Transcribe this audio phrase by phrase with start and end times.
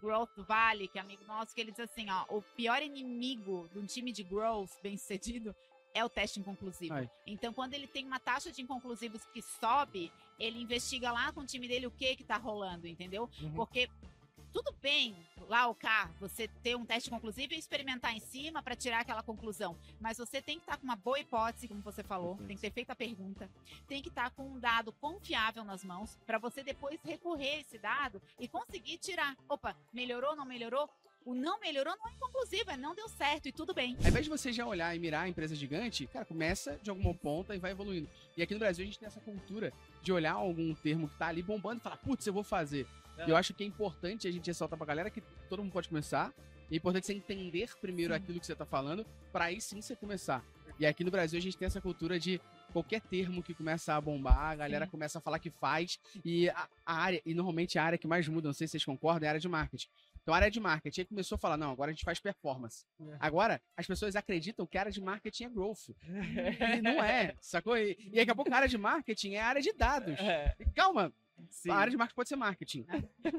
[0.00, 3.78] growth Vale, que é amigo nosso, que ele diz assim, ó, o pior inimigo de
[3.78, 5.54] um time de growth bem sucedido
[5.92, 6.94] é o teste inconclusivo.
[6.94, 7.10] Ai.
[7.26, 11.46] Então, quando ele tem uma taxa de inconclusivos que sobe, ele investiga lá com o
[11.46, 13.28] time dele o que que tá rolando, entendeu?
[13.40, 13.54] Uhum.
[13.54, 13.88] Porque
[14.52, 15.16] tudo bem,
[15.48, 19.22] lá o K, você ter um teste conclusivo e experimentar em cima para tirar aquela
[19.22, 19.76] conclusão.
[20.00, 22.72] Mas você tem que estar com uma boa hipótese, como você falou, tem que ter
[22.72, 23.50] feito a pergunta,
[23.86, 27.78] tem que estar com um dado confiável nas mãos para você depois recorrer a esse
[27.78, 29.36] dado e conseguir tirar.
[29.48, 30.88] Opa, melhorou, não melhorou?
[31.24, 33.94] O não melhorou não é inconclusivo, é não deu certo e tudo bem.
[34.02, 37.12] Ao invés de você já olhar e mirar a empresa gigante, cara, começa de alguma
[37.12, 38.08] ponta e vai evoluindo.
[38.36, 39.70] E aqui no Brasil a gente tem essa cultura
[40.02, 42.86] de olhar algum termo que tá ali bombando e falar, putz, eu vou fazer.
[43.20, 43.30] É.
[43.30, 46.32] Eu acho que é importante a gente ressaltar pra galera que todo mundo pode começar.
[46.70, 50.44] É importante você entender primeiro aquilo que você tá falando, pra aí sim você começar.
[50.78, 52.40] E aqui no Brasil a gente tem essa cultura de
[52.72, 54.90] qualquer termo que começa a bombar, a galera Sim.
[54.90, 55.98] começa a falar que faz.
[56.24, 58.84] E a, a área, e normalmente a área que mais muda, não sei se vocês
[58.84, 59.88] concordam, é a área de marketing.
[60.22, 62.86] Então a área de marketing aí começou a falar, não, agora a gente faz performance.
[62.98, 63.16] É.
[63.18, 65.90] Agora, as pessoas acreditam que a área de marketing é growth.
[66.78, 67.76] E não é, sacou?
[67.76, 70.18] E, e daqui a pouco a área de marketing é a área de dados.
[70.18, 71.12] É, Calma,
[71.50, 71.70] sim.
[71.70, 72.86] a área de marketing pode ser marketing.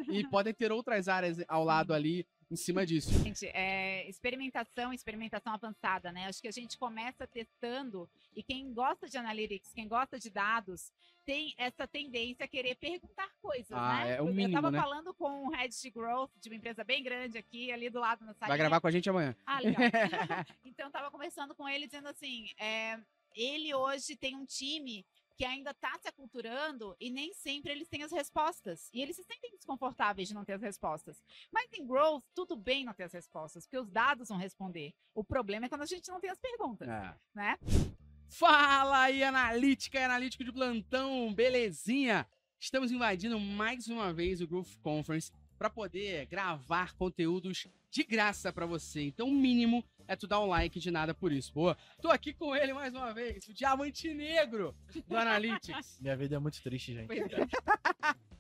[0.09, 3.11] e podem ter outras áreas ao lado ali em cima disso.
[3.23, 6.25] Gente, é, experimentação, experimentação avançada, né?
[6.25, 10.91] Acho que a gente começa testando e quem gosta de analytics, quem gosta de dados,
[11.25, 14.15] tem essa tendência a querer perguntar coisas, Ah, né?
[14.17, 14.79] é o Eu mínimo, tava né?
[14.81, 18.25] falando com um head de growth de uma empresa bem grande aqui, ali do lado
[18.25, 18.49] na salinha.
[18.49, 19.35] Vai gravar com a gente amanhã.
[19.45, 19.81] Ah, legal.
[20.65, 22.99] então, eu tava conversando com ele dizendo assim: é,
[23.35, 25.05] ele hoje tem um time
[25.41, 28.91] que ainda tá se aculturando e nem sempre eles têm as respostas.
[28.93, 31.23] E eles se sentem desconfortáveis de não ter as respostas.
[31.51, 34.93] Mas em growth, tudo bem não ter as respostas, porque os dados vão responder.
[35.15, 37.15] O problema é quando a gente não tem as perguntas, É.
[37.33, 37.57] né?
[38.29, 42.27] Fala aí, analítica e analítico de plantão, belezinha?
[42.59, 45.31] Estamos invadindo mais uma vez o Growth Conference
[45.61, 49.03] para poder gravar conteúdos de graça para você.
[49.03, 51.53] Então, o mínimo é tu dar um like de nada por isso.
[51.53, 51.77] Boa.
[52.01, 54.75] Tô aqui com ele mais uma vez, o diamante negro
[55.07, 55.97] do Analytics.
[56.01, 57.13] Minha vida é muito triste, gente.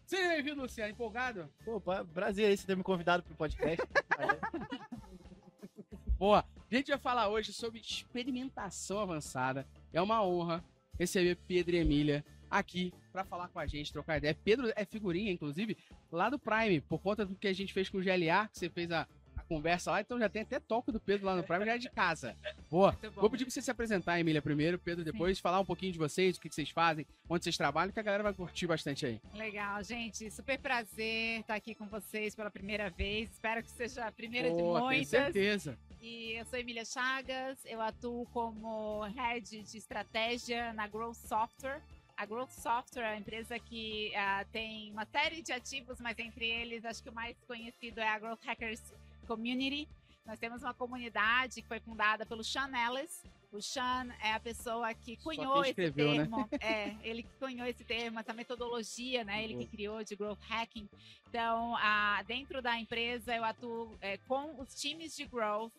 [0.03, 0.91] Seja bem-vindo, Luciano.
[0.91, 1.47] Empolgado?
[1.63, 3.85] Pô, prazer aí você ter me convidado pro podcast.
[6.17, 6.43] Boa.
[6.71, 9.67] A gente vai falar hoje sobre experimentação avançada.
[9.93, 10.65] É uma honra
[10.97, 14.37] receber Pedro e Emília aqui para falar com a gente, trocar ideia.
[14.43, 15.77] Pedro é figurinha, inclusive,
[16.11, 18.69] lá do Prime, por conta do que a gente fez com o GLA, que você
[18.69, 19.07] fez a,
[19.37, 21.77] a conversa lá, então já tem até toque do Pedro lá no Prime, já é
[21.77, 22.35] de casa.
[22.69, 22.97] Boa.
[23.15, 26.37] Vou pedir pra você se apresentar, Emília, primeiro, Pedro depois, falar um pouquinho de vocês,
[26.37, 29.21] o que vocês fazem, onde vocês trabalham, que a galera vai curtir bastante aí.
[29.33, 30.29] Legal, gente.
[30.29, 33.31] Super prazer estar aqui com vocês pela primeira vez.
[33.31, 35.07] Espero que seja a primeira de Boa, tenho muitas.
[35.09, 35.77] certeza.
[36.01, 41.79] E eu sou Emília Chagas, eu atuo como head de estratégia na Growth Software.
[42.21, 46.45] A Growth Software é uma empresa que ah, tem uma série de ativos, mas entre
[46.45, 48.93] eles, acho que o mais conhecido é a Growth Hackers
[49.25, 49.89] Community.
[50.23, 53.23] Nós temos uma comunidade que foi fundada pelo Sean Ellis.
[53.51, 56.17] O Sean é a pessoa que cunhou quem esse escreveu, né?
[56.17, 56.49] termo.
[56.61, 59.43] É, ele que cunhou esse termo, essa metodologia, né?
[59.43, 60.87] Ele que criou de growth hacking.
[61.27, 65.73] Então, ah, dentro da empresa, eu atuo é, com os times de growth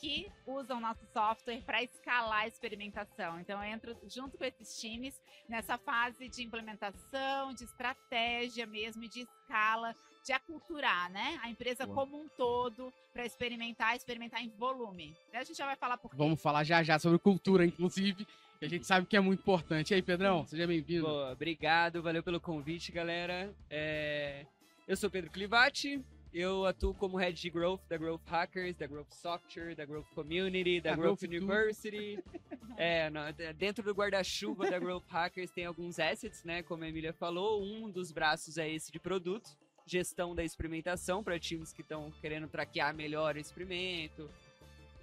[0.00, 3.38] que usam nosso software para escalar a experimentação.
[3.38, 9.08] Então, eu entro junto com esses times nessa fase de implementação, de estratégia mesmo, e
[9.08, 9.94] de escala,
[10.24, 11.38] de aculturar, né?
[11.42, 11.98] A empresa Boa.
[11.98, 15.14] como um todo para experimentar, experimentar em volume.
[15.34, 16.16] A gente já vai falar por quê.
[16.16, 18.26] Vamos falar já já sobre cultura, inclusive,
[18.58, 19.90] que a gente sabe que é muito importante.
[19.90, 21.06] E aí, Pedrão, seja bem-vindo.
[21.06, 23.54] Boa, obrigado, valeu pelo convite, galera.
[23.68, 24.46] É,
[24.88, 26.02] Eu sou Pedro Clivati,
[26.32, 30.80] eu atuo como Head de Growth da Growth Hackers, da Growth Software, da Growth Community,
[30.80, 31.32] da Da Growth Growth.
[31.32, 32.22] University.
[32.76, 33.10] é,
[33.52, 36.62] dentro do guarda-chuva da Growth Hackers tem alguns assets, né?
[36.62, 39.50] Como a Emília falou, um dos braços é esse de produto,
[39.84, 44.30] gestão da experimentação para times que estão querendo traquear melhor o experimento,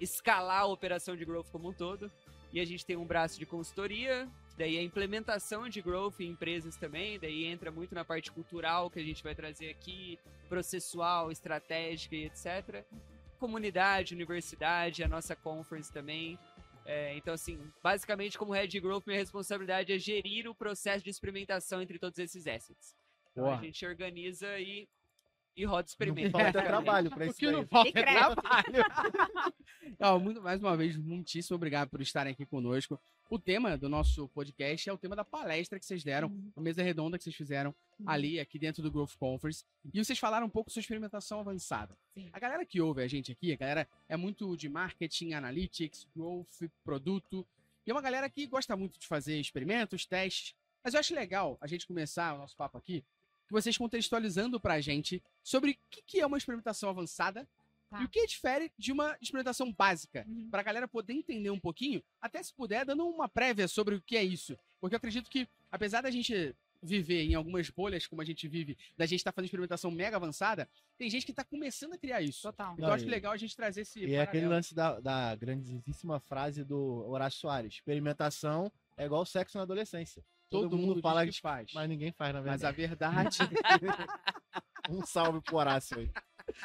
[0.00, 2.10] escalar a operação de growth como um todo.
[2.50, 4.26] E a gente tem um braço de consultoria,
[4.58, 8.98] daí a implementação de growth em empresas também, daí entra muito na parte cultural que
[8.98, 12.84] a gente vai trazer aqui, processual, estratégica e etc.
[13.38, 16.36] Comunidade, universidade, a nossa conference também.
[16.84, 21.80] É, então, assim, basicamente, como Head Growth, minha responsabilidade é gerir o processo de experimentação
[21.80, 22.96] entre todos esses assets.
[23.30, 23.58] Então, Boa.
[23.58, 24.88] a gente organiza e,
[25.54, 26.32] e roda Não experimento.
[26.32, 26.66] falta basicamente.
[26.84, 28.84] trabalho pra O isso não falta é trabalho.
[30.20, 32.98] Muito, mais uma vez, muitíssimo obrigado por estarem aqui conosco.
[33.30, 36.82] O tema do nosso podcast é o tema da palestra que vocês deram, a mesa
[36.82, 37.74] redonda que vocês fizeram
[38.06, 39.66] ali, aqui dentro do Growth Conference.
[39.92, 41.94] E vocês falaram um pouco sobre experimentação avançada.
[42.14, 42.30] Sim.
[42.32, 46.70] A galera que ouve a gente aqui, a galera é muito de marketing, analytics, growth,
[46.82, 47.46] produto.
[47.86, 50.54] E é uma galera que gosta muito de fazer experimentos, testes.
[50.82, 53.04] Mas eu acho legal a gente começar o nosso papo aqui
[53.46, 57.46] que vocês contextualizando pra gente sobre o que que é uma experimentação avançada
[57.90, 58.02] Tá.
[58.02, 60.24] e o que difere de uma experimentação básica.
[60.28, 60.48] Uhum.
[60.50, 64.16] Pra galera poder entender um pouquinho, até se puder, dando uma prévia sobre o que
[64.16, 64.58] é isso.
[64.80, 68.76] Porque eu acredito que, apesar da gente viver em algumas bolhas como a gente vive,
[68.96, 72.42] da gente estar fazendo experimentação mega avançada, tem gente que tá começando a criar isso.
[72.42, 72.74] Total.
[72.74, 74.00] Então eu acho legal a gente trazer esse.
[74.00, 74.50] E é aquele paralelo.
[74.50, 80.24] lance da, da grandíssima frase do Horácio Soares: experimentação é igual sexo na adolescência.
[80.50, 81.72] Todo, mundo, fala diz que que faz.
[81.74, 82.84] mas ninguém faz, na Mas verdade.
[82.84, 83.38] a verdade.
[84.90, 86.10] Um salve pro Horácio aí.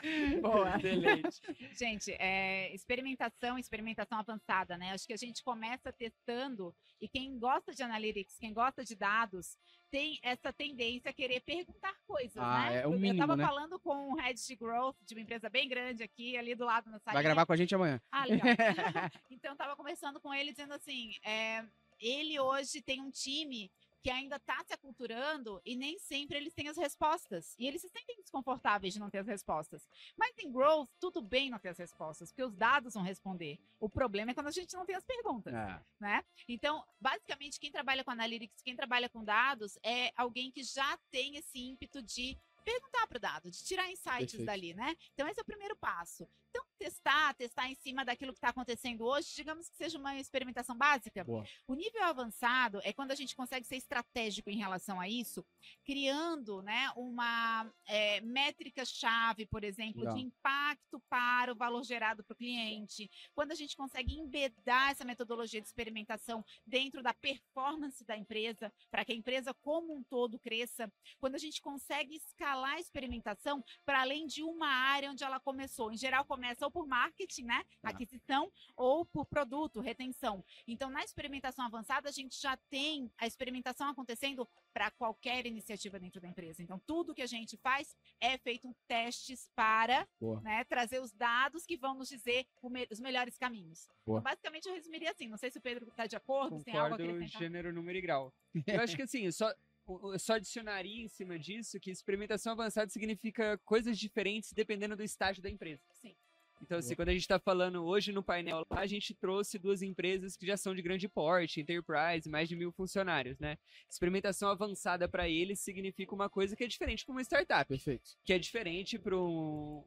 [0.42, 0.76] Boa.
[0.78, 1.78] Excelente.
[1.78, 4.92] Gente, é, experimentação, experimentação avançada, né?
[4.92, 9.58] Acho que a gente começa testando e quem gosta de analytics, quem gosta de dados,
[9.92, 12.82] tem essa tendência a querer perguntar coisas, Ah, né?
[12.82, 13.46] é mínimo, eu tava né?
[13.46, 16.90] falando com um head de growth de uma empresa bem grande aqui, ali do lado
[16.90, 17.14] na saída.
[17.14, 18.02] Vai gravar com a gente amanhã.
[18.12, 18.48] Ah, legal.
[19.30, 21.64] então, tava conversando com ele dizendo assim: é,
[22.00, 23.72] ele hoje tem um time
[24.04, 27.56] que ainda está se aculturando e nem sempre eles têm as respostas.
[27.58, 29.88] E eles se sentem desconfortáveis de não ter as respostas.
[30.18, 33.58] Mas em growth, tudo bem não ter as respostas, porque os dados vão responder.
[33.80, 35.82] O problema é quando a gente não tem as perguntas É.
[36.00, 36.24] né?
[36.50, 41.38] Então, basicamente, quem trabalha com analytics, quem trabalha com dados, é alguém que já tem
[41.38, 44.46] esse ímpeto de perguntar para o dado, de tirar insights Perfeito.
[44.46, 44.96] dali, né?
[45.14, 46.28] Então, esse é o primeiro passo.
[46.50, 50.78] Então, testar, testar em cima daquilo que está acontecendo hoje, digamos que seja uma experimentação
[50.78, 51.24] básica.
[51.24, 51.46] Boa.
[51.66, 55.46] O nível avançado é quando a gente consegue ser estratégico em relação a isso,
[55.86, 60.16] criando né, uma é, métrica-chave, por exemplo, Legal.
[60.16, 63.10] de impacto para o valor gerado para o cliente.
[63.34, 69.06] Quando a gente consegue embedar essa metodologia de experimentação dentro da performance da empresa, para
[69.06, 70.92] que a empresa como um todo cresça.
[71.20, 75.92] Quando a gente consegue escalar a experimentação para além de uma área onde ela começou.
[75.92, 77.64] Em geral, começa ou por marketing, né?
[77.82, 77.90] Tá.
[77.92, 80.44] Aquisição, ou por produto, retenção.
[80.68, 86.20] Então, na experimentação avançada, a gente já tem a experimentação acontecendo para qualquer iniciativa dentro
[86.20, 86.64] da empresa.
[86.64, 90.08] Então, tudo que a gente faz é feito testes para
[90.42, 93.88] né, trazer os dados que vão nos dizer me- os melhores caminhos.
[94.02, 95.28] Então, basicamente, eu resumiria assim.
[95.28, 97.42] Não sei se o Pedro está de acordo, se tem algo a Concordo acrescentar.
[97.42, 98.34] gênero, número e grau.
[98.66, 99.54] Eu acho que assim, eu só,
[99.88, 105.42] eu só adicionaria em cima disso que experimentação avançada significa coisas diferentes dependendo do estágio
[105.44, 105.84] da empresa.
[105.94, 106.16] Sim.
[106.64, 109.82] Então, assim, quando a gente está falando hoje no painel, lá, a gente trouxe duas
[109.82, 113.58] empresas que já são de grande porte, enterprise, mais de mil funcionários, né?
[113.90, 118.12] Experimentação avançada para eles significa uma coisa que é diferente para uma startup Perfeito.
[118.24, 119.84] que é diferente para um,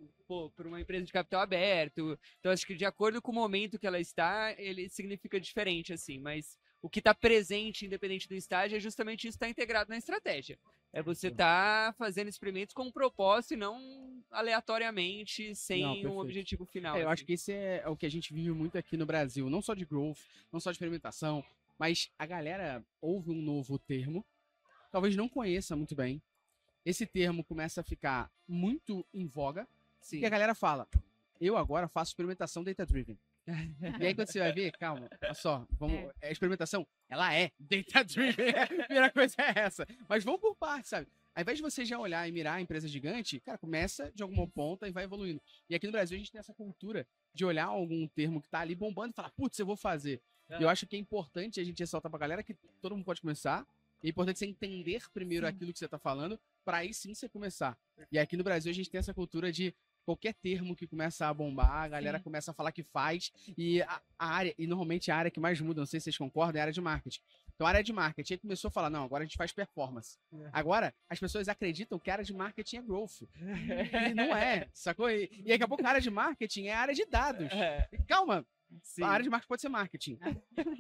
[0.65, 2.19] uma empresa de capital aberto.
[2.39, 6.19] Então, acho que de acordo com o momento que ela está, ele significa diferente, assim.
[6.19, 9.99] Mas o que está presente, independente do estágio, é justamente isso que está integrado na
[9.99, 10.57] estratégia.
[10.93, 16.65] É você estar fazendo experimentos com um propósito e não aleatoriamente, sem Não, um objetivo
[16.65, 16.97] final.
[16.97, 17.13] É, eu assim.
[17.13, 19.61] acho que esse é, é o que a gente vive muito aqui no Brasil, não
[19.61, 20.21] só de growth,
[20.53, 21.45] não só de experimentação,
[21.77, 24.25] mas a galera ouve um novo termo,
[24.93, 26.23] talvez não conheça muito bem.
[26.85, 29.67] Esse termo começa a ficar muito em voga,
[30.01, 30.21] Sim.
[30.21, 30.87] e a galera fala:
[31.41, 33.19] eu agora faço experimentação data-driven.
[34.01, 38.51] E aí quando você vai ver, calma, olha só, vamos, a experimentação, ela é data-driven,
[38.59, 39.87] a primeira coisa é essa.
[40.09, 41.07] Mas vamos por partes, sabe?
[41.35, 44.49] Ao invés de você já olhar e mirar a empresa gigante, cara, começa de alguma
[44.49, 45.41] ponta e vai evoluindo.
[45.69, 48.61] E aqui no Brasil a gente tem essa cultura de olhar algum termo que tá
[48.61, 50.21] ali bombando e falar, putz, eu vou fazer.
[50.49, 50.59] É.
[50.59, 53.21] E eu acho que é importante a gente ressaltar pra galera que todo mundo pode
[53.21, 53.67] começar.
[54.03, 55.53] É importante você entender primeiro Sim.
[55.53, 57.77] aquilo que você tá falando, pra aí sim você começar.
[58.11, 59.75] E aqui no Brasil a gente tem essa cultura de
[60.07, 62.25] qualquer termo que começa a bombar, a galera Sim.
[62.25, 63.33] começa a falar que faz.
[63.59, 66.17] E a, a área, e normalmente a área que mais muda, não sei se vocês
[66.17, 67.21] concordam, é a área de marketing.
[67.55, 70.17] Então a área de marketing aí começou a falar, não, agora a gente faz performance.
[70.33, 70.51] É.
[70.53, 73.23] Agora, as pessoas acreditam que a área de marketing é growth.
[74.11, 75.11] E não é, sacou?
[75.11, 77.51] E, e daqui a pouco a área de marketing é a área de dados.
[77.53, 78.47] É, E Calma,
[78.83, 79.03] sim.
[79.03, 80.19] a área de marketing pode ser marketing.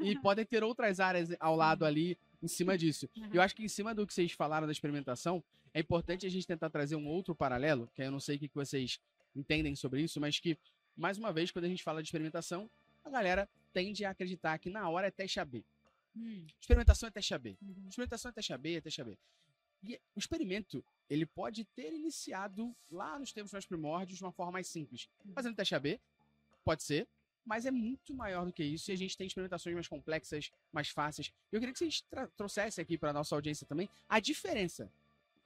[0.00, 3.08] e podem ter outras áreas ao lado ali em cima disso.
[3.16, 3.30] Uhum.
[3.32, 5.42] Eu acho que em cima do que vocês falaram da experimentação,
[5.72, 8.50] é importante a gente tentar trazer um outro paralelo, que eu não sei o que
[8.54, 8.98] vocês
[9.36, 10.58] entendem sobre isso, mas que,
[10.96, 12.68] mais uma vez, quando a gente fala de experimentação,
[13.04, 15.64] a galera tende a acreditar que na hora é teste AB.
[16.16, 17.58] Hum, Experimentação é teste AB.
[17.60, 17.88] uhum.
[17.88, 19.18] Experimentação é teste AB, é teste AB.
[19.84, 24.52] E o experimento, ele pode ter iniciado lá nos tempos mais primórdios de uma forma
[24.52, 25.08] mais simples.
[25.34, 26.00] Fazendo teste AB,
[26.64, 27.06] pode ser,
[27.44, 30.88] mas é muito maior do que isso e a gente tem experimentações mais complexas, mais
[30.88, 31.32] fáceis.
[31.52, 32.02] Eu queria que vocês
[32.36, 34.90] trouxessem aqui para nossa audiência também a diferença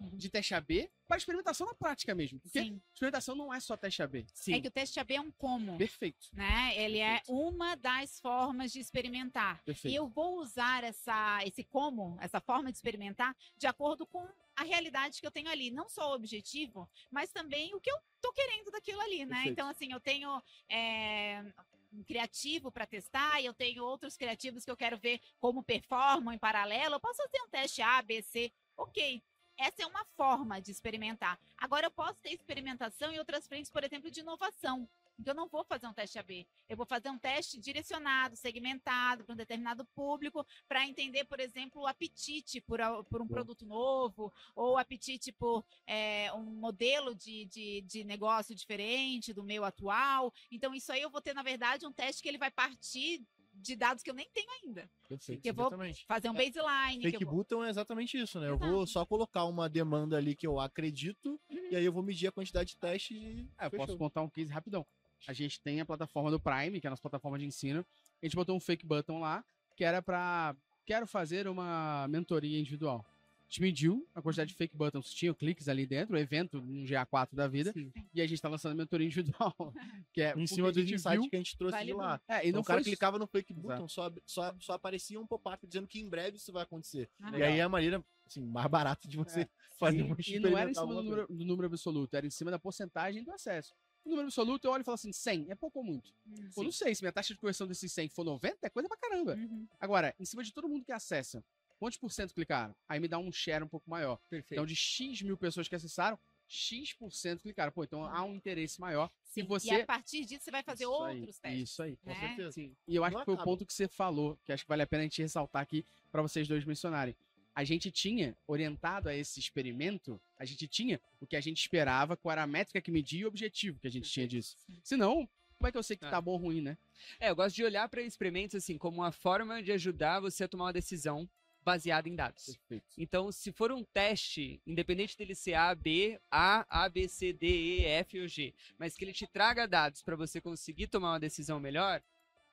[0.01, 0.17] Uhum.
[0.17, 2.41] de teste AB para experimentação na prática mesmo.
[2.41, 2.81] Porque Sim.
[2.95, 4.25] experimentação não é só teste AB.
[4.33, 4.55] Sim.
[4.55, 6.73] É que o teste AB é um como, Perfeito, né?
[6.75, 7.33] Ele é Perfeito.
[7.33, 9.63] uma das formas de experimentar.
[9.63, 9.93] perfeito.
[9.93, 14.27] E eu vou usar essa, esse como, essa forma de experimentar, de acordo com
[14.57, 15.71] a realidade que eu tenho ali.
[15.71, 19.35] Não só o objetivo, mas também o que eu tô querendo daquilo ali, né?
[19.35, 19.53] Perfeito.
[19.53, 21.45] Então, assim, eu tenho é,
[21.93, 26.33] um criativo para testar e eu tenho outros criativos que eu quero ver como performam
[26.33, 26.95] em paralelo.
[26.95, 29.23] Eu posso fazer um teste A, B, C, ok.
[29.61, 31.39] Essa é uma forma de experimentar.
[31.59, 34.89] Agora, eu posso ter experimentação em outras frentes, por exemplo, de inovação.
[35.19, 36.47] Então, eu não vou fazer um teste AB.
[36.67, 41.83] Eu vou fazer um teste direcionado, segmentado para um determinado público, para entender, por exemplo,
[41.83, 47.45] o apetite por, por um produto novo, ou o apetite por é, um modelo de,
[47.45, 50.33] de, de negócio diferente do meu atual.
[50.51, 53.23] Então, isso aí eu vou ter, na verdade, um teste que ele vai partir
[53.61, 54.91] de dados que eu nem tenho ainda.
[55.09, 56.05] Perfeito, Que eu vou exatamente.
[56.07, 57.03] Fazer um baseline.
[57.03, 57.39] que Fake eu vou...
[57.39, 58.49] button é exatamente isso, né?
[58.49, 58.71] Eu Exato.
[58.73, 61.41] vou só colocar uma demanda ali que eu acredito
[61.71, 64.29] e aí eu vou medir a quantidade de testes e É, eu posso contar um
[64.31, 64.87] case rapidão.
[65.29, 67.85] A gente tem a plataforma do Prime, que é a nossa plataforma de ensino.
[68.23, 69.45] A gente botou um fake button lá,
[69.77, 70.57] que era pra.
[70.87, 73.05] Quero fazer uma mentoria individual.
[73.51, 76.59] A gente mediu a quantidade de fake buttons que tinham, cliques ali dentro, o evento,
[76.61, 77.93] um GA4 da vida, Sim.
[78.15, 79.53] e a gente tá lançando a mentoria individual.
[80.13, 82.21] Que é em cima insights viu- que a gente trouxe de lá.
[82.29, 85.21] É, e Então, não o cara foi clicava no fake button, só, só, só aparecia
[85.21, 87.11] um pop-up dizendo que em breve isso vai acontecer.
[87.21, 89.49] Ah, E aí é a maneira assim, mais barata de você
[89.81, 92.31] fazer um E, e não era em cima do número, do número absoluto, era em
[92.31, 93.75] cima da porcentagem do acesso.
[94.05, 96.13] O número absoluto, eu olho e falo assim, 100, é pouco ou muito?
[96.25, 98.89] Hum, Pô, não sei, se minha taxa de conversão desses 100 for 90, é coisa
[98.89, 99.35] pra caramba.
[99.35, 99.67] uhum.
[99.81, 101.45] Agora, em cima de todo mundo que acessa,
[101.81, 102.75] quantos por cento clicaram?
[102.89, 104.19] Aí me dá um share um pouco maior.
[104.29, 104.53] Perfeito.
[104.53, 107.73] Então, de X mil pessoas que acessaram, X% por cento clicaram.
[107.73, 109.11] Pô, então há um interesse maior.
[109.25, 111.71] Sim, você- E a partir disso você vai fazer Isso aí, outros testes.
[111.71, 111.97] Isso aí.
[111.97, 112.21] Com né?
[112.21, 112.53] certeza.
[112.53, 112.77] Sim.
[112.87, 113.51] E eu acho Não que foi o acaba.
[113.51, 116.21] ponto que você falou, que acho que vale a pena a gente ressaltar aqui pra
[116.23, 117.17] vocês dois mencionarem.
[117.55, 122.17] A gente tinha, orientado a esse experimento, a gente tinha o que a gente esperava,
[122.17, 124.57] qual era a métrica que media e o objetivo que a gente tinha disso.
[124.85, 126.11] Senão, como é que eu sei que Ah.
[126.11, 126.79] tá bom ou ruim, né?
[127.19, 130.49] É, eu gosto de olhar para experimentos assim como uma forma de ajudar você a
[130.49, 131.29] tomar uma decisão
[131.71, 132.47] baseada em dados.
[132.47, 132.87] Perfeito.
[132.99, 137.47] Então, se for um teste, independente dele ser A, B, A, A, B, C, D,
[137.47, 141.21] E, F ou G, mas que ele te traga dados para você conseguir tomar uma
[141.21, 142.03] decisão melhor,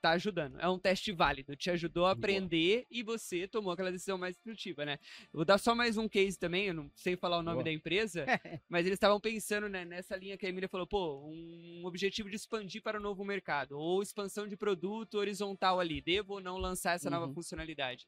[0.00, 0.60] tá ajudando.
[0.60, 2.18] É um teste válido, te ajudou a Boa.
[2.18, 4.96] aprender e você tomou aquela decisão mais instrutiva, né?
[5.32, 7.64] Vou dar só mais um case também, eu não sei falar o nome Boa.
[7.64, 8.24] da empresa,
[8.68, 12.36] mas eles estavam pensando né, nessa linha que a Emília falou, pô, um objetivo de
[12.36, 16.92] expandir para o novo mercado, ou expansão de produto horizontal ali, devo ou não lançar
[16.94, 17.34] essa nova Uhum.
[17.34, 18.06] funcionalidade?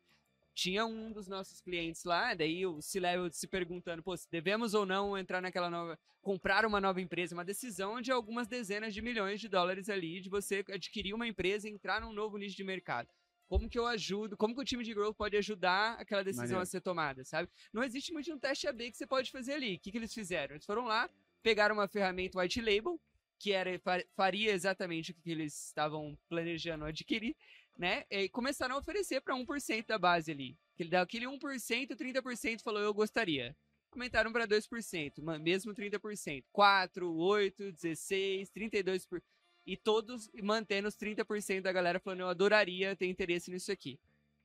[0.60, 4.84] Tinha um dos nossos clientes lá, daí o C-Level se perguntando, pô, se devemos ou
[4.84, 9.40] não entrar naquela nova, comprar uma nova empresa, uma decisão de algumas dezenas de milhões
[9.40, 13.08] de dólares ali, de você adquirir uma empresa e entrar num novo nicho de mercado.
[13.48, 16.62] Como que eu ajudo, como que o time de growth pode ajudar aquela decisão Maneiro.
[16.62, 17.48] a ser tomada, sabe?
[17.72, 19.76] Não existe muito um teste AB que você pode fazer ali.
[19.76, 20.56] O que, que eles fizeram?
[20.56, 21.08] Eles foram lá,
[21.42, 23.00] pegaram uma ferramenta white label,
[23.38, 27.34] que era, fa- faria exatamente o que eles estavam planejando adquirir,
[27.80, 28.04] né?
[28.10, 30.54] E começaram a oferecer para 1% da base ali.
[31.00, 33.56] Aquele 1%, 30% falou eu gostaria.
[33.90, 36.44] Aumentaram para 2%, ma- mesmo 30%.
[36.52, 39.22] 4, 8, 16, 32%.
[39.66, 43.98] E todos mantendo os 30% da galera falando eu adoraria ter interesse nisso aqui.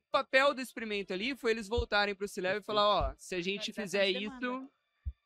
[0.08, 3.34] O papel do experimento ali foi eles voltarem para o C-Level e falar, ó, se
[3.34, 4.70] a gente fizer isso, demanda.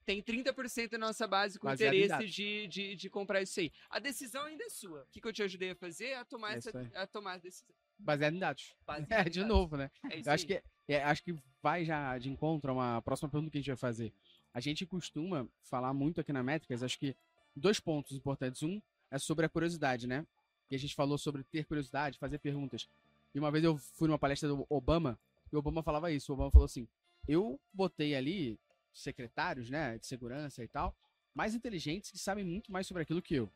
[0.05, 3.71] Tem 30% da nossa base com em interesse de, de, de comprar isso aí.
[3.89, 5.03] A decisão ainda é sua.
[5.03, 7.35] O que, que eu te ajudei a fazer é a tomar, É essa, a tomar
[7.35, 7.75] a decisão.
[7.99, 8.75] Baseado em dados.
[8.87, 9.49] Baseado É, em de dados.
[9.49, 9.91] novo, né?
[10.11, 13.29] É isso Eu acho que, é, acho que vai já de encontro a uma próxima
[13.29, 14.13] pergunta que a gente vai fazer.
[14.53, 17.15] A gente costuma falar muito aqui na Métricas, acho que
[17.55, 18.63] dois pontos importantes.
[18.63, 18.81] Um
[19.11, 20.27] é sobre a curiosidade, né?
[20.71, 22.89] E a gente falou sobre ter curiosidade, fazer perguntas.
[23.35, 25.19] E uma vez eu fui numa palestra do Obama,
[25.53, 26.33] e o Obama falava isso.
[26.33, 26.89] O Obama falou assim:
[27.29, 28.59] eu botei ali
[28.93, 30.95] secretários, né, de segurança e tal,
[31.35, 33.51] mais inteligentes que sabem muito mais sobre aquilo que eu.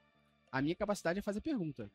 [0.50, 1.90] A minha capacidade é fazer pergunta.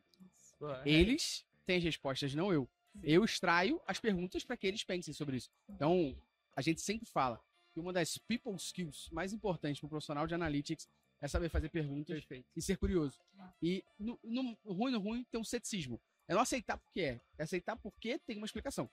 [0.84, 2.68] Eles têm as respostas, não eu.
[3.02, 5.50] Eu extraio as perguntas para que eles pensem sobre isso.
[5.68, 6.14] Então,
[6.54, 7.40] a gente sempre fala
[7.72, 10.88] que uma das people skills mais importantes para um profissional de analytics
[11.20, 12.46] é saber fazer perguntas Perfeito.
[12.56, 13.18] e ser curioso.
[13.62, 16.00] E no, no ruim, no ruim, tem um ceticismo.
[16.26, 17.20] É não aceitar porque é.
[17.38, 18.88] É aceitar porque tem uma explicação.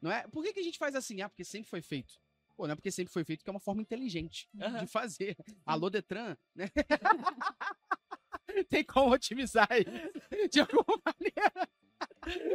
[0.00, 0.26] Não é?
[0.28, 1.20] Por que, que a gente faz assim?
[1.20, 2.20] Ah, porque sempre foi feito.
[2.60, 4.80] Pô, não é porque sempre foi feito, que é uma forma inteligente Aham.
[4.80, 5.34] de fazer.
[5.64, 6.66] Alô, Detran, né?
[8.68, 11.68] tem como otimizar isso de alguma maneira.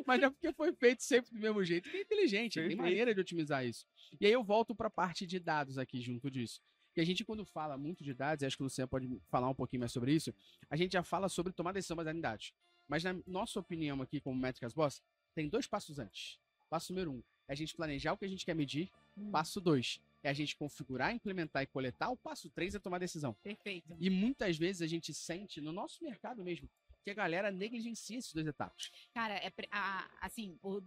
[0.05, 2.83] Mas não é porque foi feito sempre do mesmo jeito, que é inteligente, tem Perfeito.
[2.83, 3.88] maneira de otimizar isso.
[4.21, 6.62] E aí eu volto para a parte de dados aqui junto disso.
[6.93, 9.50] Que a gente, quando fala muito de dados, e acho que o Luciano pode falar
[9.50, 10.31] um pouquinho mais sobre isso,
[10.69, 12.53] a gente já fala sobre tomar decisão baseada em dados.
[12.88, 15.01] Mas na nossa opinião aqui, como Métricas Boss,
[15.33, 16.39] tem dois passos antes.
[16.69, 18.89] Passo número um é a gente planejar o que a gente quer medir.
[19.17, 22.09] Hum, Passo dois é a gente configurar, implementar e coletar.
[22.09, 23.33] O passo três é tomar decisão.
[23.43, 23.95] Perfeito.
[23.99, 26.67] E muitas vezes a gente sente, no nosso mercado mesmo,
[27.03, 28.91] que a galera negligencia esses dois etapas.
[29.13, 30.81] Cara, é, a- assim, o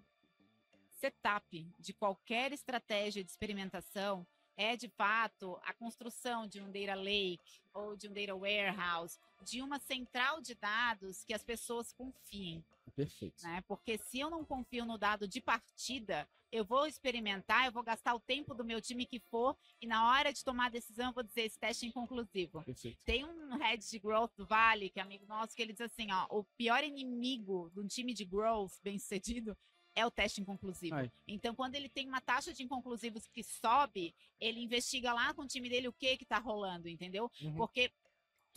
[1.01, 7.61] setup de qualquer estratégia de experimentação é de fato a construção de um data lake
[7.73, 12.65] ou de um data warehouse, de uma central de dados que as pessoas confiem,
[12.99, 13.43] Perfeito.
[13.45, 13.63] né?
[13.69, 18.15] Porque se eu não confio no dado de partida, eu vou experimentar, eu vou gastar
[18.15, 21.13] o tempo do meu time que for e na hora de tomar a decisão eu
[21.13, 22.65] vou dizer esse teste é inconclusivo.
[22.65, 22.99] Perfeito.
[23.05, 26.11] Tem um head de growth do Vale, que é amigo nosso, que ele diz assim,
[26.11, 29.57] ó, o pior inimigo de um time de growth bem sucedido
[29.95, 30.95] é o teste inconclusivo.
[30.95, 31.11] Ai.
[31.27, 35.47] Então, quando ele tem uma taxa de inconclusivos que sobe, ele investiga lá com o
[35.47, 37.31] time dele o que que tá rolando, entendeu?
[37.43, 37.57] Uhum.
[37.57, 37.91] Porque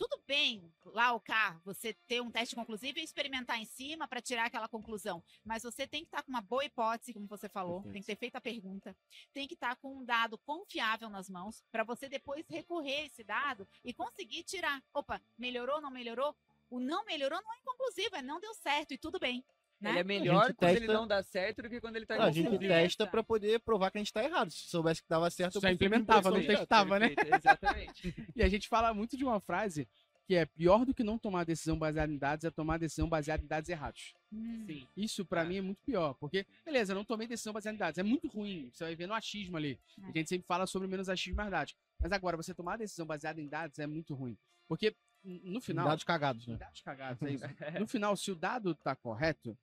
[0.02, 4.20] tudo bem, lá o carro, você ter um teste conclusivo e experimentar em cima para
[4.20, 5.22] tirar aquela conclusão.
[5.44, 8.16] Mas você tem que estar com uma boa hipótese, como você falou, tem que ter
[8.16, 8.96] feito a pergunta,
[9.32, 13.22] tem que estar com um dado confiável nas mãos para você depois recorrer a esse
[13.22, 14.82] dado e conseguir tirar.
[14.92, 16.34] Opa, melhorou, não melhorou?
[16.68, 19.44] O não melhorou não é inconclusivo, é não deu certo e tudo bem.
[19.82, 19.90] Né?
[19.90, 22.16] Ele é melhor gente quando ele testa- não dá certo do que quando ele tá
[22.16, 24.50] Não, a gente testa pra poder provar que a gente tá errado.
[24.50, 26.60] Se soubesse que dava certo, eu Só prefiro implementava, não direta.
[26.60, 27.14] testava, né?
[27.36, 28.14] Exatamente.
[28.36, 29.88] E a gente fala muito de uma frase
[30.24, 33.42] que é pior do que não tomar decisão baseada em dados é tomar decisão baseada
[33.42, 34.14] em dados errados.
[34.32, 34.86] Hum, Sim.
[34.96, 35.44] Isso pra É.
[35.44, 38.28] mim é muito pior, porque beleza, eu não tomei decisão baseada em dados, é muito
[38.28, 38.70] ruim.
[38.72, 39.78] Você vai ver no achismo ali.
[40.00, 40.06] É.
[40.06, 41.74] A gente sempre fala sobre menos achismo mais dados.
[42.00, 46.02] Mas agora você tomar decisão baseada em dados é muito ruim, porque no final Dados
[46.04, 46.56] cagados, né?
[46.56, 47.44] dados cagados, é isso.
[47.78, 49.56] No final, se o dado tá correto,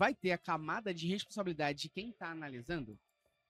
[0.00, 2.98] vai ter a camada de responsabilidade de quem tá analisando,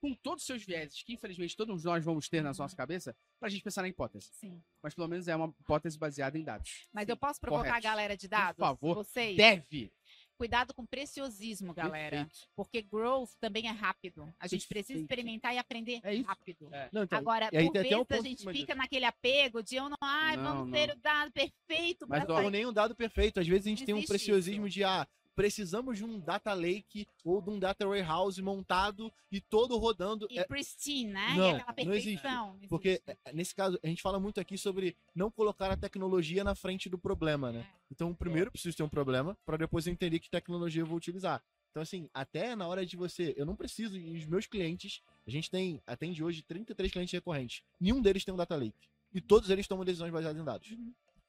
[0.00, 3.48] com todos os seus vieses, que infelizmente todos nós vamos ter na nossa cabeça, pra
[3.48, 4.30] gente pensar na hipótese.
[4.32, 4.60] sim.
[4.82, 6.88] Mas pelo menos é uma hipótese baseada em dados.
[6.92, 7.86] Mas eu posso provocar correto.
[7.86, 8.58] a galera de dados?
[8.58, 8.96] favor.
[8.96, 9.36] Vocês?
[9.36, 9.92] Deve!
[10.36, 12.24] Cuidado com preciosismo, galera.
[12.24, 12.48] Perfeito.
[12.56, 14.22] Porque growth também é rápido.
[14.40, 15.02] A gente precisa Perfeito.
[15.02, 16.68] experimentar e aprender É rápido.
[16.72, 16.88] É.
[16.90, 19.98] Não, então, Agora, por até um vezes a gente fica naquele apego de eu não,
[20.00, 20.72] ai, Não, vamos não.
[20.72, 23.38] ter o dado perfeito Mas, Não nenhum dado perfeito.
[23.38, 24.74] Às vezes a gente Não tem um existe preciosismo isso.
[24.74, 25.06] de ah,
[25.40, 30.28] precisamos de um data lake ou de um data warehouse montado e todo rodando.
[30.30, 31.34] E É, pristine, né?
[31.34, 32.24] Não, e aquela não existe.
[32.26, 33.18] Não porque existe.
[33.24, 36.90] é, nesse caso a gente fala muito aqui sobre não colocar a tecnologia na frente
[36.90, 37.60] do problema, né?
[37.60, 37.76] É.
[37.90, 41.42] Então primeiro eu preciso ter um problema para depois entender que tecnologia eu vou utilizar.
[41.70, 45.30] Então assim, até na hora de você, eu não preciso e os meus clientes, a
[45.30, 47.62] gente tem atende hoje 33 clientes recorrentes.
[47.80, 48.90] Nenhum deles tem um data lake.
[49.14, 50.76] E todos eles tomam decisões baseadas em dados.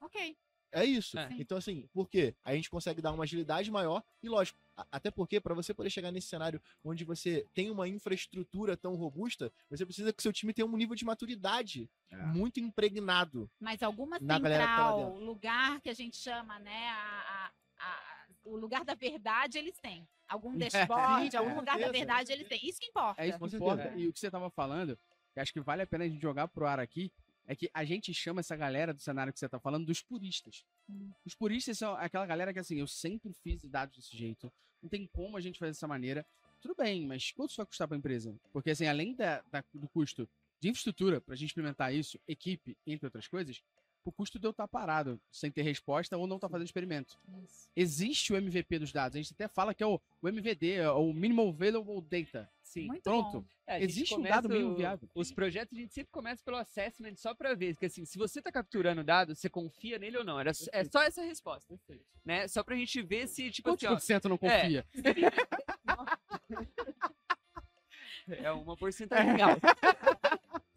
[0.02, 0.36] Ok.
[0.72, 1.18] É isso.
[1.20, 1.30] É.
[1.38, 2.34] Então, assim, por quê?
[2.44, 4.58] A gente consegue dar uma agilidade maior e, lógico,
[4.92, 9.52] até porque, para você poder chegar nesse cenário onde você tem uma infraestrutura tão robusta,
[9.70, 12.16] você precisa que seu time tenha um nível de maturidade É.
[12.18, 13.50] muito impregnado.
[13.60, 16.88] Mas alguma Na galera que tá central, lugar que a gente chama, né?
[16.90, 20.08] a- a- a- o lugar da verdade, eles têm.
[20.28, 20.58] Algum
[21.22, 22.60] dashboard, Sim, algum lugar da verdade, eles têm.
[22.64, 23.22] Isso que importa.
[23.22, 23.94] É isso que importa.
[23.96, 24.98] E o que você tava falando,
[25.34, 27.12] que acho que vale a pena a gente jogar pro ar aqui,
[27.48, 30.64] é que a gente chama essa galera do cenário que você tá falando dos puristas.
[30.90, 31.12] Hum.
[31.26, 34.52] Os puristas são aquela galera que, assim, eu sempre fiz dados desse jeito,
[34.82, 36.26] não tem como a gente fazer dessa maneira.
[36.62, 38.36] Tudo bem, mas quanto isso vai custar pra empresa?
[38.54, 43.08] Porque, assim, além da, da- do custo de infraestrutura pra gente implementar isso, equipe, entre
[43.08, 43.62] outras coisas,
[44.04, 47.18] o custo de eu estar parado, sem ter resposta ou não estar fazendo experimento.
[47.44, 47.70] Isso.
[47.76, 50.92] Existe o MVP dos dados, a gente até fala que é o, o MVD, é
[50.92, 52.50] o Minimal Available Data.
[52.64, 52.88] Sim.
[52.88, 53.46] Muito Pronto.
[53.68, 55.08] É, Existe um dado mínimo viável.
[55.14, 58.42] Os projetos a gente sempre começa pelo assessment só pra ver, porque assim, se você
[58.42, 60.40] tá capturando dado, você confia nele ou não?
[60.40, 61.80] Era, é só essa resposta,
[62.26, 62.48] né?
[62.48, 64.62] Só pra gente ver se, tipo Quantos assim, ó, cento não É.
[64.62, 64.86] confia?
[68.28, 69.58] é uma porcentagem legal.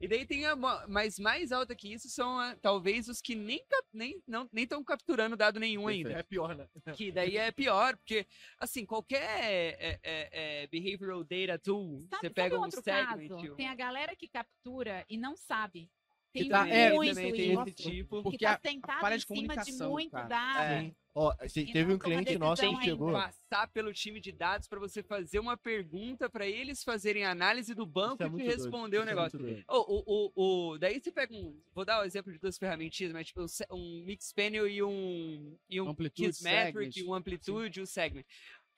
[0.00, 0.56] E daí tem a,
[0.88, 4.64] mas mais alta que isso são ah, talvez os que nem cap- nem não nem
[4.64, 6.12] estão capturando dado nenhum ainda.
[6.12, 6.66] É pior, né?
[6.96, 8.26] Que daí é pior, porque
[8.58, 10.28] assim, qualquer é, é,
[10.62, 13.54] é, behavioral data tool, Sabe, você pega sabe um outro segment, caso?
[13.56, 15.90] Tem a galera que captura e não sabe.
[16.32, 17.62] Tem tá- é, muito também tem isso.
[17.62, 18.22] esse tipo.
[18.22, 20.26] Porque que tá a- a sentado falha em de cima de muito cara.
[20.28, 20.94] dado.
[21.18, 21.44] É.
[21.44, 23.12] Ó, se- teve um cliente nosso que chegou.
[23.12, 27.74] passar pelo time de dados para você fazer uma pergunta para eles fazerem a análise
[27.74, 29.38] do banco Isso é e te muito doido, responder o é negócio.
[29.38, 29.64] doido.
[29.68, 31.60] O, o, o, o- daí você pega um.
[31.74, 34.82] Vou dar o exemplo de duas ferramentinhas, mas tipo um se- um mix panel e
[34.82, 35.56] um.
[35.68, 36.96] E um Amplitude, Kiss metric, segment.
[36.96, 38.24] e um amplitude e um segment.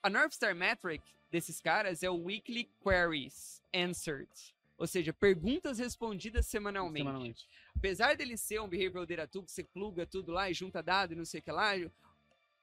[0.02, 4.30] A North Star Metric desses caras é o Weekly Queries Answered.
[4.78, 7.00] Ou seja, perguntas respondidas semanalmente.
[7.04, 7.48] Semanalmente.
[7.76, 11.12] Apesar dele ser um behavioral data tool, que você pluga tudo lá e junta dado
[11.12, 11.72] e não sei o que lá,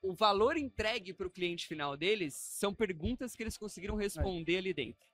[0.01, 4.73] o valor entregue para o cliente final deles são perguntas que eles conseguiram responder ali
[4.73, 5.07] dentro.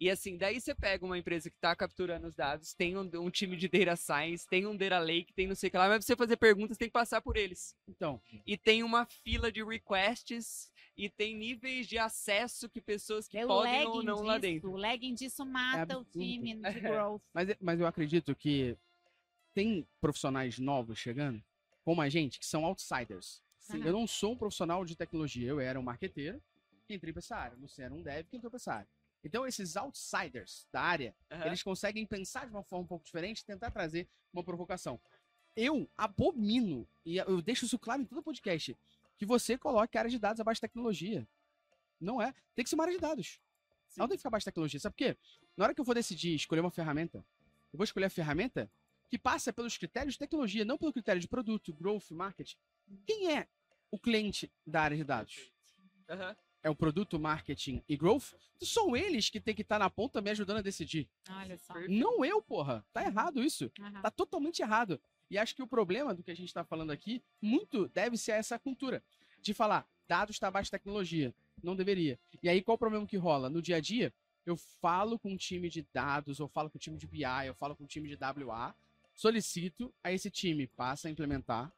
[0.00, 3.30] E assim, daí você pega uma empresa que está capturando os dados, tem um, um
[3.30, 6.04] time de data science, tem um data lake, tem não sei o que lá, mas
[6.04, 7.76] você fazer perguntas tem que passar por eles.
[7.86, 13.38] Então, E tem uma fila de requests e tem níveis de acesso que pessoas que
[13.38, 14.26] É o podem ou lagging não disso.
[14.26, 14.70] lá dentro.
[14.72, 16.10] O lagging disso mata o absurdo.
[16.10, 17.22] time de growth.
[17.32, 18.76] mas, mas eu acredito que
[19.54, 21.40] tem profissionais novos chegando,
[21.84, 23.40] como a gente, que são outsiders.
[23.70, 23.84] Aham.
[23.84, 26.42] Eu não sou um profissional de tecnologia, eu era um marqueteiro
[26.86, 27.56] que entrei pra essa área.
[27.58, 28.88] Você era um dev que entrou pra essa área.
[29.24, 31.46] Então, esses outsiders da área, Aham.
[31.46, 35.00] eles conseguem pensar de uma forma um pouco diferente e tentar trazer uma provocação.
[35.54, 38.76] Eu abomino, e eu deixo isso claro em todo podcast,
[39.16, 41.26] que você coloque área de dados abaixo de tecnologia.
[42.00, 42.34] Não é.
[42.54, 43.40] Tem que ser uma área de dados.
[43.96, 44.80] Não tem que ficar abaixo de tecnologia.
[44.80, 45.16] Sabe por quê?
[45.56, 47.18] Na hora que eu for decidir escolher uma ferramenta,
[47.72, 48.68] eu vou escolher a ferramenta
[49.08, 52.56] que passa pelos critérios de tecnologia, não pelo critério de produto, growth, marketing.
[53.06, 53.48] Quem é
[53.90, 55.52] o cliente da área de dados?
[56.08, 56.36] Aham.
[56.64, 58.34] É o produto, marketing e growth?
[58.62, 61.08] São eles que tem que estar na ponta me ajudando a decidir.
[61.28, 61.74] Olha só.
[61.88, 62.84] Não eu, porra.
[62.92, 63.70] Tá errado isso.
[63.80, 64.02] Aham.
[64.02, 65.00] Tá totalmente errado.
[65.28, 68.32] E acho que o problema do que a gente tá falando aqui, muito deve ser
[68.32, 69.02] essa cultura.
[69.40, 71.34] De falar, dados tá abaixo de tecnologia.
[71.62, 72.18] Não deveria.
[72.42, 73.50] E aí, qual o problema que rola?
[73.50, 74.12] No dia a dia,
[74.44, 77.54] eu falo com um time de dados, eu falo com o time de BI, eu
[77.54, 78.74] falo com o time de WA,
[79.14, 81.72] solicito, aí esse time passa a implementar,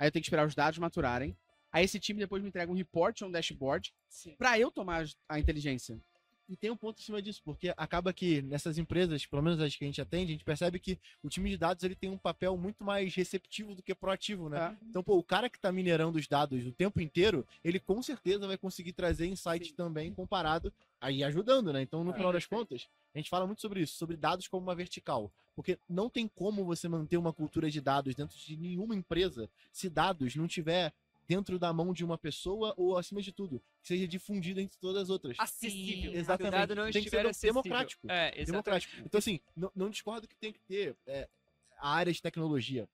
[0.00, 1.36] aí eu tenho que esperar os dados maturarem,
[1.70, 3.92] aí esse time depois me entrega um report ou um dashboard
[4.38, 6.00] pra eu tomar a inteligência.
[6.48, 9.76] E tem um ponto em cima disso, porque acaba que nessas empresas, pelo menos as
[9.76, 12.18] que a gente atende, a gente percebe que o time de dados ele tem um
[12.18, 14.58] papel muito mais receptivo do que proativo, né?
[14.58, 14.76] Tá?
[14.82, 18.48] Então, pô, o cara que tá minerando os dados o tempo inteiro, ele com certeza
[18.48, 19.74] vai conseguir trazer insight Sim.
[19.76, 21.82] também comparado aí ajudando, né?
[21.82, 24.62] Então, no É, final das contas, a gente fala muito sobre isso, sobre dados como
[24.62, 25.32] uma vertical.
[25.54, 29.90] Porque não tem como você manter uma cultura de dados dentro de nenhuma empresa se
[29.90, 30.92] dados não tiver
[31.26, 35.02] dentro da mão de uma pessoa ou, acima de tudo, que seja difundido entre todas
[35.04, 35.36] as outras.
[35.38, 36.12] Acessível.
[36.12, 36.74] Exatamente.
[36.74, 37.62] Não Tem que ser acessível.
[37.62, 38.10] democrático.
[38.10, 38.46] É, exatamente.
[38.46, 38.96] democrático.
[39.04, 41.28] Então, assim, não, não discordo que tem que ter é,
[41.78, 42.88] a área de tecnologia.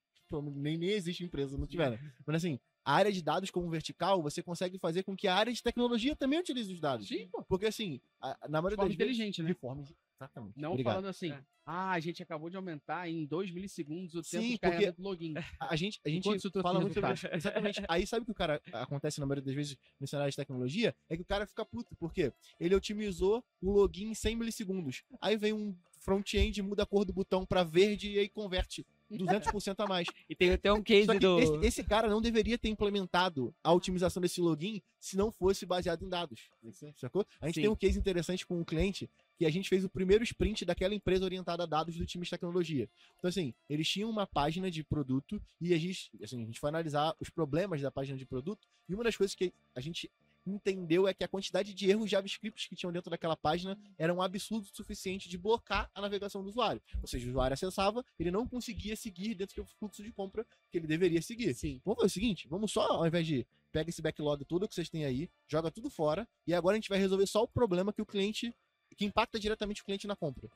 [0.55, 2.13] Nem, nem existe empresa não tiver, né?
[2.27, 5.53] Mas assim, a área de dados como vertical, você consegue fazer com que a área
[5.53, 7.07] de tecnologia também utilize os dados.
[7.07, 7.43] Sim, pô.
[7.45, 9.15] Porque assim, a- na maioria De forma das vezes...
[9.15, 9.49] inteligente, né?
[9.49, 9.85] De forma...
[10.19, 10.59] Exatamente.
[10.61, 10.95] Não Obrigado.
[10.95, 11.41] falando assim, É.
[11.67, 14.97] ah, a gente acabou de aumentar em 2 milissegundos o tempo Sim, de porque- carregamento
[15.03, 15.35] do login.
[15.61, 16.25] A a gente, a gente
[16.63, 17.15] fala muito sobre resultado.
[17.15, 17.29] isso.
[17.49, 17.83] Exatamente.
[17.89, 20.95] Aí sabe o que o cara acontece na maioria das vezes no cenário de tecnologia?
[21.09, 25.03] É que o cara fica puto, porque ele otimizou o login em 100 milissegundos.
[25.21, 29.81] Aí vem um front-end, muda a cor do botão pra verde e aí converte 200%
[29.81, 30.07] a mais.
[30.29, 31.39] E tem até um case Só que do.
[31.41, 36.05] esse, esse cara não deveria ter implementado a otimização desse login se não fosse baseado
[36.05, 36.49] em dados.
[36.97, 37.27] Sacou?
[37.41, 37.61] A gente Sim.
[37.63, 40.95] tem um case interessante com um cliente que a gente fez o primeiro sprint daquela
[40.95, 42.89] empresa orientada a dados do time de tecnologia.
[43.19, 46.69] Então, assim, eles tinham uma página de produto e a gente, assim, a gente foi
[46.69, 50.11] analisar os problemas da página de produto e uma das coisas que a gente
[50.47, 54.23] entendeu é que a quantidade de erros JavaScript que tinham dentro daquela página era um
[54.23, 56.81] absurdo suficiente de blocar a navegação do usuário.
[57.03, 60.79] Ou seja, o usuário acessava, ele não conseguia seguir dentro do fluxo de compra que
[60.79, 61.53] ele deveria seguir.
[61.55, 61.81] Sim.
[61.85, 64.89] Vamos fazer o seguinte, vamos só, ao invés de pega esse backlog todo que vocês
[64.89, 68.01] têm aí, joga tudo fora, e agora a gente vai resolver só o problema que
[68.01, 68.55] o cliente,
[68.95, 70.49] que impacta diretamente o cliente na compra.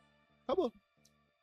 [0.45, 0.73] Acabou.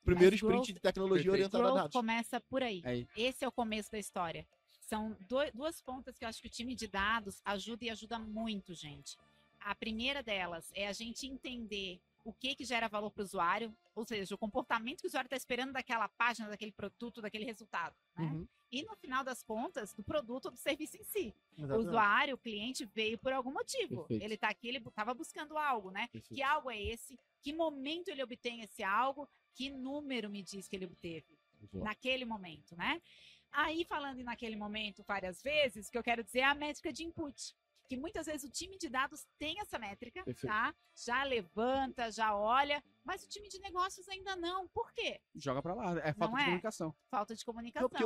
[0.03, 1.91] Primeiro Mas sprint growth- de tecnologia orientada a dados.
[1.93, 2.81] começa por aí.
[2.85, 3.07] Aí.
[3.15, 4.47] Esse é o começo da história.
[4.81, 8.17] São do- duas pontas que eu acho que o time de dados ajuda e ajuda
[8.17, 9.17] muito, gente.
[9.59, 13.75] A primeira delas é a gente entender o que, que gera valor para o usuário,
[13.93, 17.95] ou seja, o comportamento que o usuário está esperando daquela página, daquele produto, daquele resultado.
[18.17, 18.25] Né?
[18.25, 21.33] Uhum, E no final das contas, do produto ou do serviço em si.
[21.57, 21.87] O exatamente.
[21.87, 23.99] usuário, o cliente veio por algum motivo.
[23.99, 24.23] Perfeito.
[24.23, 26.07] Ele está aqui, ele estava buscando algo, né?
[26.11, 26.35] Perfeito.
[26.35, 27.17] Que algo é esse?
[27.41, 29.27] Que momento ele obtém esse algo?
[29.53, 31.25] Que número me diz que ele obteve?
[31.73, 33.01] naquele momento, né?
[33.51, 36.93] Aí, falando em naquele momento várias vezes, o que eu quero dizer é a métrica
[36.93, 37.55] de input.
[37.87, 40.51] Que muitas vezes o time de dados tem essa métrica, Perfeito.
[40.51, 40.75] tá?
[40.95, 44.67] Já levanta, já olha, mas o time de negócios ainda não.
[44.67, 45.19] Por quê?
[45.33, 45.97] Joga pra lá.
[45.99, 46.45] É falta Não de é?
[46.45, 46.95] comunicação.
[47.09, 47.89] Falta de comunicação.
[47.89, 48.03] porque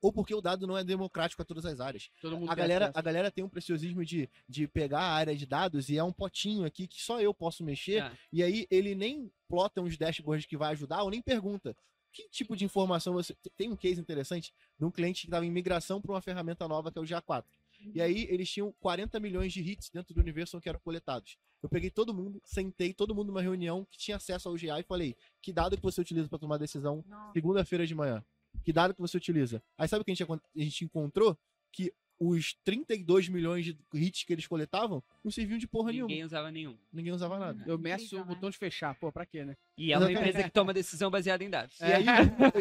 [0.00, 2.10] Ou porque o dado não é democrático a todas as áreas.
[2.20, 2.98] Todo mundo A tem galera, acesso.
[2.98, 6.12] a galera tem um preciosismo de, de pegar a área de dados e é um
[6.12, 8.02] potinho aqui que só eu posso mexer.
[8.02, 8.12] Ah.
[8.32, 11.74] E aí ele nem plota uns dashboards que vai ajudar ou nem pergunta.
[12.12, 13.34] Que tipo de informação você.
[13.56, 16.92] Tem um case interessante de um cliente que estava em migração para uma ferramenta nova
[16.92, 17.44] que é o GA4.
[17.92, 21.36] E aí eles tinham 40 milhões de hits dentro do universo que eram coletados.
[21.62, 24.82] Eu peguei todo mundo, sentei todo mundo numa reunião que tinha acesso ao GA e
[24.82, 27.02] falei: que dado que você utiliza para tomar decisão
[27.32, 28.24] segunda-feira de manhã?
[28.62, 29.62] Que dado que você utiliza?
[29.78, 31.36] Aí sabe o que a gente, a gente encontrou?
[31.72, 36.08] Que os 32 milhões de hits que eles coletavam não serviam de porra nenhuma.
[36.08, 36.78] Ninguém usava nenhum.
[36.92, 37.64] Ninguém usava nada.
[37.66, 38.94] Eu meço o botão de fechar.
[38.94, 39.56] Pô, pra quê, né?
[39.76, 41.78] E é uma empresa que toma decisão baseada em dados.
[41.80, 42.04] E, aí,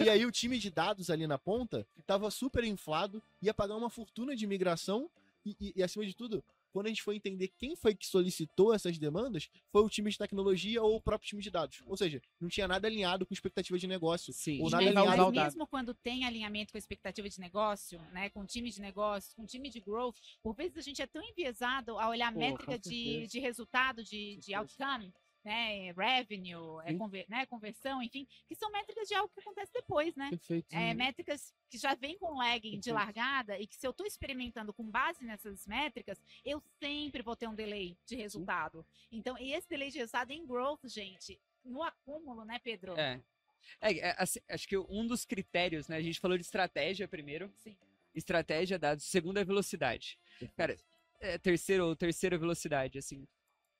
[0.05, 3.89] e aí o time de dados ali na ponta tava super inflado, ia pagar uma
[3.91, 5.07] fortuna de migração
[5.45, 8.73] e, e- e, acima de tudo, quando a gente foi entender quem foi que solicitou
[8.73, 11.81] essas demandas, foi o time de tecnologia ou o próprio time de dados.
[11.85, 14.33] Ou seja, não tinha nada alinhado com expectativa de negócio.
[14.33, 14.59] Sim.
[14.61, 15.31] Ou nada mas alinhado.
[15.31, 15.45] dado.
[15.45, 19.45] mesmo quando tem alinhamento com a expectativa de negócio, né, com time de negócio, com
[19.45, 23.27] time de growth, por vezes a gente é tão enviesado a olhar a métrica de,
[23.27, 29.07] de resultado, de, de outcome, né, revenue, é, conver- né, conversão, enfim, que são métricas
[29.07, 30.29] de algo que acontece depois, né?
[30.29, 30.73] Perfeito.
[30.73, 34.73] É, métricas que já vem com lagging de largada e que se eu estou experimentando
[34.73, 38.85] com base nessas métricas, eu sempre vou ter um delay de resultado.
[39.11, 42.97] Então, e esse delay de resultado em growth, gente, no acúmulo, né, Pedro?
[42.99, 43.21] É.
[43.79, 45.95] É, é, assim, acho que um dos critérios, né?
[45.97, 47.51] A gente falou de estratégia primeiro.
[47.57, 47.75] Sim.
[48.13, 49.05] Estratégia, dados.
[49.05, 50.19] Segundo é velocidade.
[50.55, 50.77] Cara,
[51.19, 53.25] é, terceiro ou terceira velocidade, assim.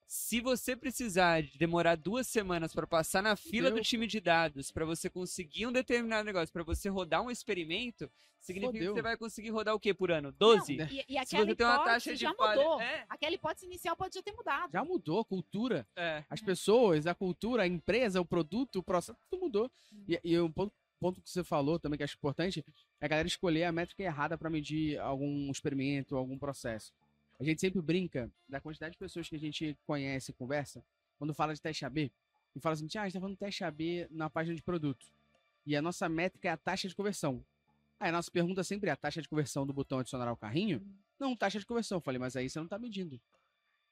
[0.06, 3.84] Se você precisar de demorar duas semanas para passar na fila do Fudeu.
[3.84, 8.72] time de dados, para você conseguir um determinado negócio, para você rodar um experimento, significa
[8.72, 8.92] Fudeu.
[8.92, 10.30] que você vai conseguir rodar o quê por ano?
[10.32, 10.76] 12?
[10.76, 12.62] Não, e, e Se aquela você tem uma hipótese taxa de já falha.
[12.62, 12.80] mudou.
[12.80, 14.70] É, Aquela hipótese inicial pode já ter mudado.
[14.70, 15.86] Já mudou a cultura.
[15.96, 16.22] é.
[16.28, 19.70] As pessoas, a cultura, a empresa, o produto, o processo, tudo mudou.
[20.06, 22.64] E, e um ponto, ponto que você falou também que acho importante
[23.00, 26.92] é a galera escolher a métrica errada para medir algum experimento, algum processo.
[27.44, 30.82] A gente sempre brinca da quantidade de pessoas que a gente conhece e conversa
[31.18, 32.10] quando fala de teste AB
[32.56, 35.06] e fala assim: ah, a gente tá falando teste AB na página de produto.
[35.66, 37.44] E a nossa métrica é a taxa de conversão.
[38.00, 40.82] Aí a nossa pergunta sempre é a taxa de conversão do botão adicionar ao carrinho?
[41.18, 41.98] Não, taxa de conversão.
[41.98, 43.20] Eu falei, mas aí você não tá medindo.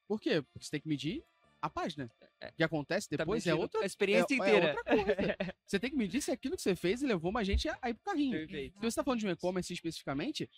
[0.07, 0.41] Por quê?
[0.41, 1.23] Porque você tem que medir
[1.61, 2.09] a página.
[2.41, 4.75] O que acontece Tá depois é medindo outra a experiência é- é inteira.
[4.83, 5.05] coisa.
[5.63, 7.93] você tem que medir se aquilo que você fez levou mais gente a a ir
[7.93, 8.31] pro carrinho.
[8.31, 8.73] Perfeito.
[8.73, 10.49] Se você está falando de um e-commerce especificamente,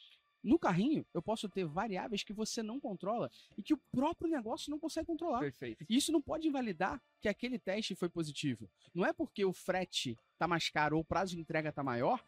[0.46, 4.70] no carrinho eu posso ter variáveis que você não controla e que o próprio negócio
[4.70, 5.40] não consegue controlar.
[5.40, 5.84] Perfeito.
[5.90, 8.70] E isso não pode invalidar que aquele teste foi positivo.
[8.94, 12.24] Não é porque o frete tá mais caro ou o prazo de entrega tá maior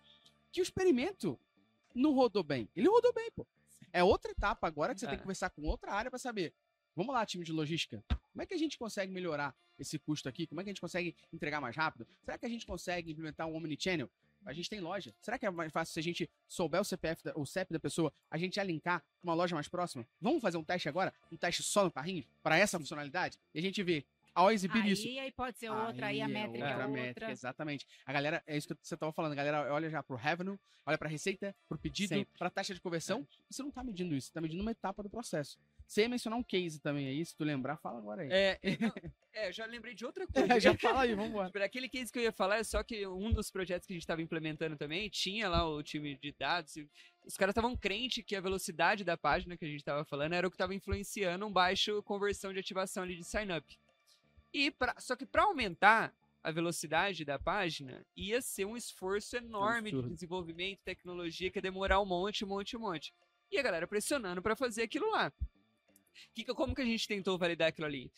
[0.52, 1.40] que o experimento
[1.94, 2.68] não rodou bem.
[2.76, 3.46] Ele rodou bem, pô.
[3.94, 5.18] É outra etapa agora que você tem É.
[5.18, 6.54] que conversar com outra área para saber.
[6.96, 8.04] Vamos lá, time de logística.
[8.10, 10.48] Como é que a gente consegue melhorar esse custo aqui?
[10.48, 12.08] Como é que a gente consegue entregar mais rápido?
[12.24, 14.10] Será que a gente consegue implementar um omnichannel?
[14.46, 15.14] A gente tem loja.
[15.22, 17.80] Será que é mais fácil se a gente souber o CPF, da, o CEP da
[17.80, 20.08] pessoa, a gente já linkar uma loja mais próxima?
[20.22, 21.14] Vamos fazer um teste agora?
[21.32, 22.26] Um teste só no carrinho?
[22.42, 23.38] Para essa funcionalidade?
[23.54, 26.28] E a gente vê, ao exibir aí, isso, aí pode ser outra, aí a é
[26.28, 27.02] métrica é outra outra.
[27.02, 27.88] métrica, exatamente.
[28.06, 30.98] A galera, é isso que você tava falando, a galera olha já pro revenue, olha
[30.98, 32.38] pra receita, pro pedido, Sempre.
[32.38, 35.02] pra taxa de conversão, e você não tá medindo isso, você tá medindo uma etapa
[35.02, 35.58] do processo.
[35.88, 38.30] Você ia mencionar um case também aí, se tu lembrar, fala agora aí.
[38.30, 38.92] É, não,
[39.34, 40.48] é, eu já lembrei de outra coisa.
[40.60, 41.50] já fala aí, vambora.
[41.50, 43.96] Por aquele case que eu ia falar, é só que um dos projetos que a
[43.96, 46.76] gente estava implementando também tinha lá o time de dados.
[47.26, 50.46] os caras estavam crentes que a velocidade da página que a gente estava falando era
[50.46, 53.80] o que estava influenciando um baixo conversão de ativação ali de sign-up.
[54.54, 59.92] E pra, só que para aumentar a velocidade da página, ia ser um esforço enorme
[59.92, 60.14] de Absurdo.
[60.14, 63.14] desenvolvimento, tecnologia, que ia demorar um monte, um monte, um monte.
[63.52, 65.32] E a galera pressionando para fazer aquilo lá.
[66.34, 68.12] Que, como que a gente tentou validar aquilo ali?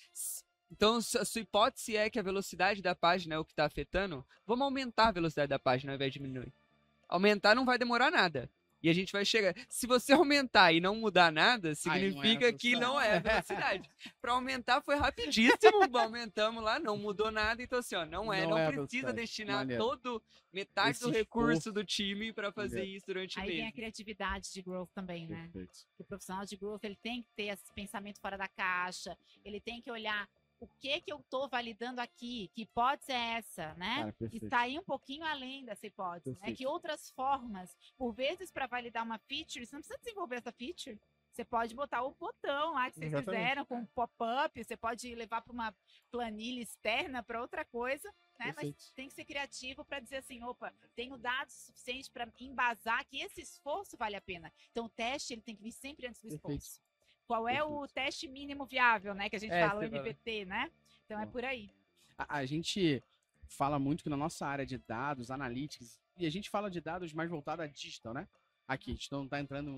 [0.72, 4.26] Então, a sua hipótese é que a velocidade da página é o que está afetando,
[4.46, 6.54] vamos aumentar a velocidade da página ao invés de diminuir.
[7.08, 8.50] Aumentar não vai demorar nada.
[8.82, 9.54] E a gente vai chegar.
[9.68, 13.90] Se você aumentar e não mudar nada, significa a que não é a velocidade.
[14.22, 15.58] Para aumentar foi rapidíssimo,
[15.98, 17.62] aumentamos lá, não mudou nada.
[17.62, 19.84] Então, assim, ó, não é, Não não, é precisa destinar Maneiro.
[19.84, 22.98] todo metade Esse do recurso do time para fazer Maneiro.
[22.98, 23.76] isso durante o Aí vem a mês.
[23.76, 25.50] criatividade de growth também, né?
[25.54, 25.86] Perfeito.
[25.98, 29.16] O profissional de growth, ele tem que ter esse pensamento fora da caixa,
[29.46, 30.28] ele tem que olhar
[30.60, 34.12] o que que eu estou validando aqui, que hipótese é essa, né?
[34.12, 34.44] Perfeito.
[34.46, 36.54] Está aí um pouquinho além dessa hipótese, né?
[36.54, 41.00] Que outras formas, por vezes, para validar uma feature, você não precisa desenvolver essa feature.
[41.32, 43.42] Você pode botar o botão lá que vocês Exatamente.
[43.42, 45.76] fizeram com um pop-up, você pode levar para uma
[46.12, 48.54] planilha externa para outra coisa, né?
[48.58, 53.22] Mas tem que ser criativo para dizer assim, opa, tenho dados suficientes para embasar que
[53.22, 54.52] esse esforço vale a pena.
[54.72, 56.62] Então o teste ele tem que vir sempre antes do Perfeito.
[56.62, 56.82] esforço.
[57.30, 59.30] Qual é o teste mínimo viável, né?
[59.30, 59.84] Que a gente É, fala, o.
[59.84, 60.72] MVP, né?
[61.06, 61.70] Então é por aí.
[62.18, 63.04] A, a gente
[63.48, 67.14] fala muito que na nossa área de dados, analytics, e a gente fala de dados
[67.14, 68.28] mais voltado a digital, né?
[68.68, 69.70] Aqui, a gente não tá entrando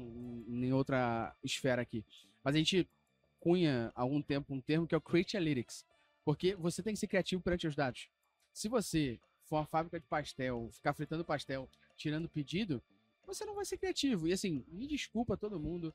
[0.47, 2.05] em em outra esfera aqui.
[2.41, 2.89] Mas a gente
[3.37, 5.85] cunha há algum tempo um termo que é o Create Analytics.
[6.23, 8.07] Porque você tem que ser criativo perante os dados.
[8.53, 12.81] Se você for uma fábrica de pastel, ficar fritando pastel, tirando pedido,
[13.25, 14.25] você não vai ser criativo.
[14.25, 15.93] E assim, me desculpa todo mundo,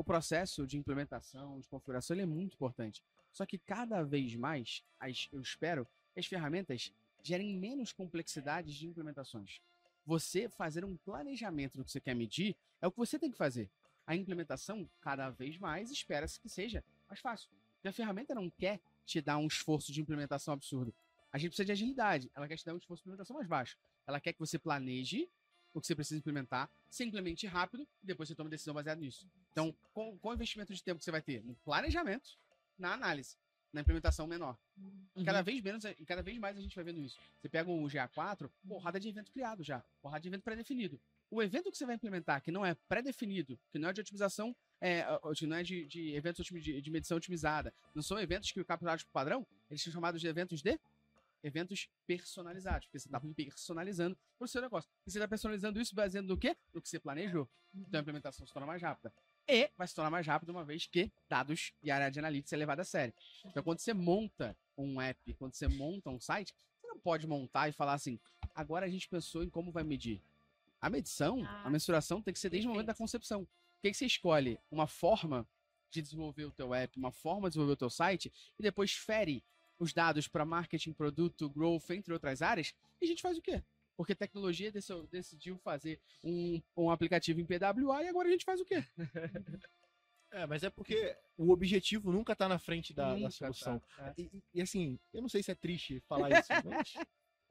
[0.00, 3.02] o processo de implementação, de configuração, ele é muito importante.
[3.30, 5.86] Só que cada vez mais, as- eu espero
[6.16, 6.90] as ferramentas
[7.22, 9.60] gerem menos complexidades de implementações.
[10.06, 13.36] Você fazer um planejamento do que você quer medir é o que você tem que
[13.36, 13.70] fazer.
[14.06, 17.50] A implementação, cada vez mais, espera-se que seja mais fácil.
[17.84, 20.94] A ferramenta não quer te dar um esforço de implementação absurdo.
[21.30, 22.30] A gente precisa de agilidade.
[22.34, 23.76] Ela quer te dar um esforço de implementação mais baixo.
[24.06, 25.28] Ela quer que você planeje
[25.74, 29.28] o que você precisa implementar, você implemente rápido e depois você uma decisão baseada nisso.
[29.52, 32.38] Então, com, o investimento de tempo que você vai ter no planejamento,
[32.78, 33.36] na análise,
[33.72, 34.58] na implementação menor.
[34.76, 35.24] Uhum.
[35.24, 37.18] Cada vez menos, e cada vez mais a gente vai vendo isso.
[37.40, 41.00] Você pega o GA4, porrada de evento criado já, porrada de evento pré-definido.
[41.30, 44.54] O evento que você vai implementar, que não é pré-definido, que não é de otimização,
[44.80, 47.72] é, ó, não é de, de eventos de, de medição otimizada.
[47.94, 50.78] Não são eventos que capturados por padrão, eles são chamados de eventos de
[51.42, 54.90] eventos personalizados, porque você está personalizando o seu negócio.
[55.06, 56.56] E você está personalizando isso baseado no quê?
[56.74, 57.48] No que você planejou.
[57.74, 59.12] Então a implementação se torna mais rápida.
[59.52, 62.56] E vai se tornar mais rápida uma vez que dados e área de analytics é
[62.56, 63.12] levada a sério.
[63.44, 67.68] Então quando você monta um app, quando você monta um site, você não pode montar
[67.68, 68.18] e falar assim,
[68.54, 70.22] agora a gente pensou em como vai medir.
[70.80, 73.04] A medição, Ah, a mensuração tem que ser desde o momento da perfeito.
[73.04, 73.42] concepção.
[73.42, 73.48] O
[73.82, 74.58] que, que você escolhe?
[74.70, 75.46] Uma forma
[75.90, 79.42] de desenvolver o teu app, uma forma de desenvolver o teu site, e depois fere
[79.78, 83.62] os dados para marketing, produto, growth, entre outras áreas, e a gente faz o quê?
[84.00, 88.46] Porque a tecnologia desse- decidiu fazer um, um aplicativo em PWA e agora a gente
[88.46, 88.82] faz o quê?
[90.32, 93.82] É, mas é porque o objetivo nunca tá na frente da, da Nunca solução.
[93.96, 94.14] tá.
[94.16, 96.94] E, e- e, assim, eu não sei se é triste falar isso, mas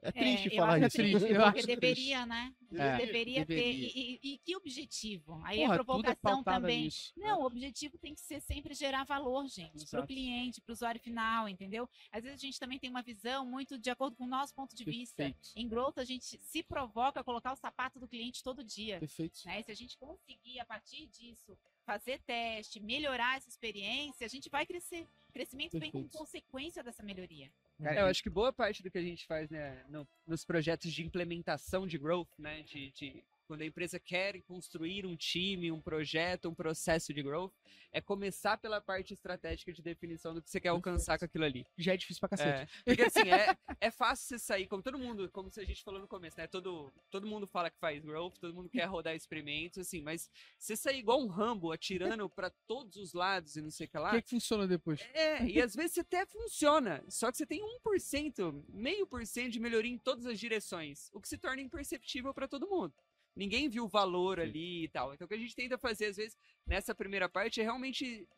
[0.02, 0.96] é triste eu falar isso.
[0.96, 2.54] triste, eu acho deveria, né?
[2.72, 3.54] É, deveria, ter.
[3.54, 3.88] deveria.
[3.94, 5.40] E, e- e que objetivo?
[5.44, 6.84] Aí Porra, a é provocação pautado também.
[6.84, 7.12] nisso.
[7.16, 10.74] Não, o objetivo tem que ser sempre gerar valor, gente, para o cliente, para o
[10.74, 11.88] usuário final, entendeu?
[12.12, 14.74] Às vezes a gente também tem uma visão muito de acordo com o nosso ponto
[14.74, 15.16] de vista.
[15.24, 15.50] Perfeito.
[15.56, 18.98] Em growth, a gente se provoca a colocar o sapato do cliente todo dia.
[19.00, 19.40] Perfeito.
[19.44, 19.62] Né?
[19.62, 24.64] Se a gente conseguir, a partir disso, fazer teste, melhorar essa experiência, a gente vai
[24.64, 25.06] crescer.
[25.28, 26.18] O crescimento vem como Perfeito.
[26.18, 27.50] consequência dessa melhoria.
[27.82, 30.92] É, eu acho que boa parte do que a gente faz né, no- nos projetos
[30.92, 35.80] de implementação de growth, né, de, de- quando a empresa quer construir um time, um
[35.80, 37.52] projeto, um processo de growth,
[37.90, 41.66] é começar pela parte estratégica de definição do que você quer alcançar com aquilo ali.
[41.76, 42.72] Já é difícil pra cacete.
[42.72, 46.00] É, porque assim, é, é fácil você sair, como todo mundo, como a gente falou
[46.00, 46.46] no começo, né?
[46.46, 50.76] Todo, todo mundo fala que faz growth, todo mundo quer rodar experimentos, assim, mas você
[50.76, 54.00] sair igual um Rambo, atirando pra todos os lados e não sei o que O
[54.00, 54.10] lá.
[54.12, 55.00] que, que funciona depois?
[55.12, 59.58] É, e às vezes até funciona, só que você tem 1%, meio por cento de
[59.58, 62.94] melhoria em todas as direções, o que se torna imperceptível para todo mundo.
[63.34, 64.42] Ninguém viu o valor Sim.
[64.44, 65.14] ali e tal.
[65.14, 68.28] Então o que a gente tenta fazer às vezes nessa primeira parte é realmente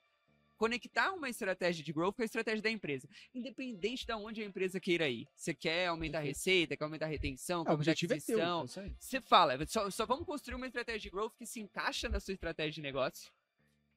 [0.56, 4.78] conectar uma estratégia de growth com a estratégia da empresa, independente de onde a empresa
[4.78, 5.26] queira ir.
[5.34, 7.96] Você quer aumentar a receita, quer aumentar a retenção, quer Ah, o aumentar a é
[7.96, 8.06] teu.
[8.06, 8.92] aquisição, é aí.
[8.96, 12.32] você fala, só, só vamos construir uma estratégia de growth que se encaixa na sua
[12.34, 13.32] estratégia de negócio.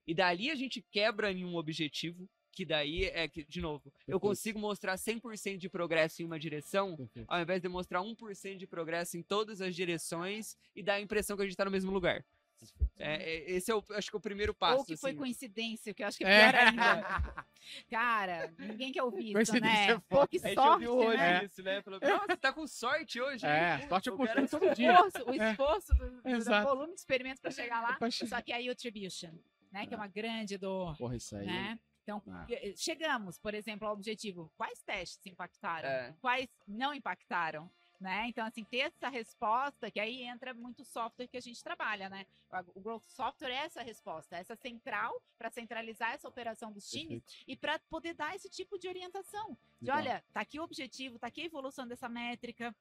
[0.08, 4.19] E dali a gente quebra em um objetivo, que daí é que, de novo, eu
[4.19, 7.25] consigo mostrar 100% de progresso em uma direção, Perfeito.
[7.29, 11.35] ao invés de mostrar 1% de progresso em todas as direções e dar a impressão
[11.35, 12.23] que a gente tá no mesmo lugar.
[12.97, 14.77] É, é- esse é o, acho que é o primeiro passo.
[14.79, 15.19] Ou que foi assim.
[15.19, 16.51] coincidência, que eu acho que é É.
[16.51, 17.45] pior ainda.
[17.89, 19.91] Cara, ninguém quer ouvir isso, Coincidência né?
[19.93, 21.43] é Pô, que sorte, hoje né?
[21.45, 21.81] isso, né?
[21.81, 23.45] Falou, Nossa, você tá com sorte hoje?
[23.45, 24.93] É, sorte eu o cara- construo todo O dia.
[24.93, 25.51] esforço, o É.
[25.51, 26.67] esforço do, do Exato.
[26.67, 29.31] volume de experimentos para chegar lá, só que aí o attribution,
[29.71, 29.85] né?
[29.85, 31.45] Que é uma grande dor, Porra, isso aí.
[31.45, 31.77] né?
[32.05, 32.45] Então, Ah.
[32.51, 34.51] eh, chegamos, por exemplo, ao objetivo.
[34.55, 35.89] Quais testes impactaram?
[35.89, 36.13] É.
[36.21, 37.67] Quais não impactaram?
[37.99, 38.25] Né?
[38.27, 42.27] Então, assim, ter essa resposta, que aí entra muito software que a gente trabalha, né?
[42.75, 47.43] O Growth Software é essa resposta, essa central para centralizar essa operação dos times Perfeito.
[47.47, 49.57] e para poder dar esse tipo de orientação.
[49.81, 49.97] De Legal.
[49.97, 52.75] olha, tá aqui o objetivo, tá aqui a evolução dessa métrica,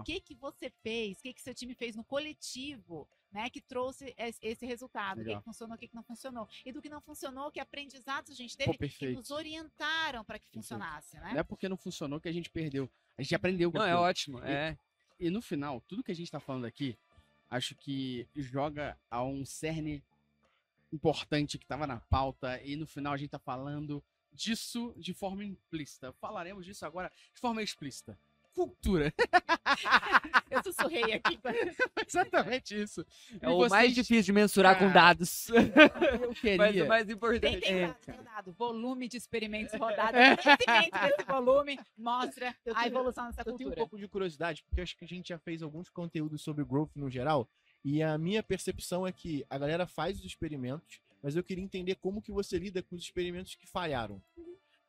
[0.00, 3.60] o que que você fez, o que que seu time fez no coletivo, né, que
[3.60, 5.40] trouxe es- esse resultado, o que, Legal.
[5.40, 6.48] que funcionou, o que, que não funcionou.
[6.64, 9.18] E do que não funcionou, que aprendizados a gente Pô, teve que perfeito.
[9.18, 11.32] nos orientaram para que funcionasse, né?
[11.32, 12.88] Não é porque não funcionou que a gente perdeu.
[13.18, 14.00] A gente aprendeu Não, é aquilo.
[14.02, 14.38] ótimo.
[14.44, 14.78] É.
[15.18, 16.96] E no final, tudo que a gente tá falando aqui,
[17.50, 20.02] acho que joga a um cerne
[20.92, 22.60] importante que tava na pauta.
[22.62, 26.12] E no final a gente tá falando disso de forma implícita.
[26.14, 28.18] Falaremos disso agora de forma explícita.
[28.56, 29.12] Cultura.
[30.50, 31.38] Eu sussurrei aqui.
[32.08, 33.04] Exatamente isso.
[33.40, 35.48] É E o vocês- mais difícil de mensurar com Cara, dados.
[35.52, 36.84] Eu Mas queria.
[36.84, 37.60] o mais Tem, importante.
[37.60, 38.52] tem É, dado, tem dado.
[38.54, 40.18] Volume de experimentos rodados.
[40.18, 40.32] É.
[40.32, 43.76] O crescimento desse volume mostra a evolução dessa Eu tenho um cultura.
[43.76, 46.90] pouco de curiosidade, porque eu acho que a gente já fez alguns conteúdos sobre growth
[46.96, 47.46] no geral,
[47.84, 51.96] e a minha percepção é que a galera faz os experimentos, mas eu queria entender
[51.96, 54.20] como que você lida com os experimentos que falharam.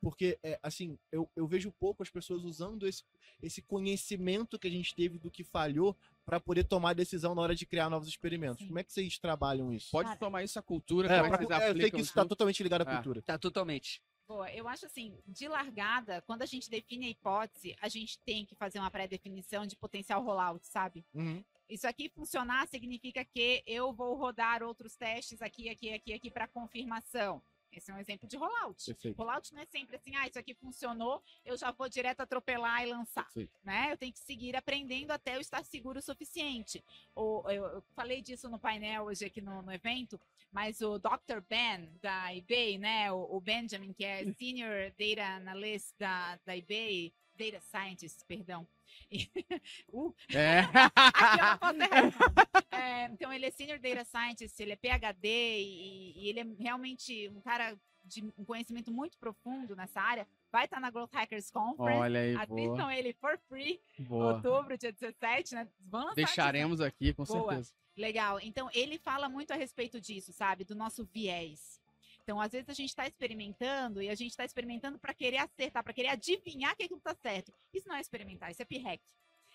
[0.00, 3.02] Porque, é, assim, eu, eu vejo pouco as pessoas usando esse,
[3.42, 7.54] esse conhecimento que a gente teve do que falhou para poder tomar decisão na hora
[7.54, 8.60] de criar novos experimentos.
[8.60, 8.68] Sim.
[8.68, 9.90] Como é que vocês trabalham isso?
[9.90, 11.08] Pode Cara, tomar isso à cultura.
[11.12, 12.94] É, como é pra- é, eu sei que isso está totalmente ligado à É.
[12.94, 13.22] cultura.
[13.22, 14.00] Tá totalmente.
[14.28, 18.44] Boa, eu acho assim, de largada, quando a gente define a hipótese, a gente tem
[18.44, 21.02] que fazer uma pré-definição de potencial rollout, sabe?
[21.14, 21.42] Uhum.
[21.66, 26.46] Isso aqui funcionar significa que eu vou rodar outros testes aqui, aqui, aqui, aqui para
[26.46, 27.42] confirmação.
[27.72, 28.84] Esse é um exemplo de rollout.
[28.84, 29.16] Perfeito.
[29.16, 32.86] Rollout não é sempre assim, ah, isso aqui funcionou, eu já vou direto atropelar e
[32.86, 33.24] lançar.
[33.24, 33.52] Perfeito.
[33.62, 33.92] Né?
[33.92, 36.84] Eu tenho que seguir aprendendo até eu estar seguro o suficiente.
[37.14, 41.40] O, eu, eu falei disso no painel hoje aqui no, no evento, mas o Dr.
[41.48, 43.12] Ben da eBay, né?
[43.12, 48.66] O, o Benjamin, que é Senior Data Analyst da, da eBay, Data Scientist, perdão.
[49.92, 50.58] Uh, É.
[50.60, 51.60] errar.
[52.70, 57.28] É, então, ele é Senior Data Scientist, ele é PhD e, e ele é realmente
[57.28, 60.26] um cara de um conhecimento muito profundo nessa área.
[60.50, 62.00] Vai estar na Growth Hackers Conference.
[62.00, 62.42] Olha aí, boa.
[62.42, 64.34] Assistam ele for free, boa.
[64.34, 65.68] outubro, dia 17, né?
[65.80, 67.50] Vão Deixaremos aqui, com Boa.
[67.50, 67.72] certeza.
[67.96, 68.38] Legal.
[68.40, 70.64] Então, ele fala muito a respeito disso, sabe?
[70.64, 71.80] Do nosso viés.
[72.28, 75.82] Então, às vezes a gente está experimentando e a gente está experimentando para querer acertar,
[75.82, 77.50] para querer adivinhar que aquilo está certo.
[77.72, 79.02] Isso não é experimentar, isso é pirrec.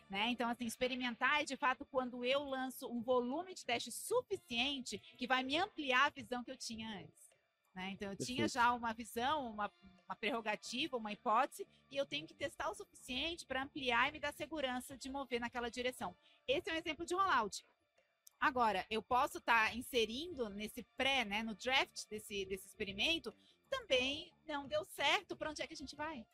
[0.10, 0.30] Né?
[0.30, 5.28] Então, assim, experimentar é de fato quando eu lanço um volume de teste suficiente que
[5.28, 7.32] vai me ampliar a visão que eu tinha antes.
[7.76, 7.92] né?
[7.92, 8.54] Então, eu tinha Perfeito.
[8.54, 9.72] já uma visão, uma,
[10.08, 14.20] uma prerrogativa, uma hipótese, e eu tenho que testar o suficiente para ampliar e me
[14.20, 16.16] dar segurança de mover naquela direção.
[16.48, 17.64] Esse é um exemplo de rollout.
[18.44, 23.34] Agora, eu posso estar inserindo nesse pré, né, no draft desse, desse experimento,
[23.70, 26.26] também não deu certo, para onde é que a gente vai?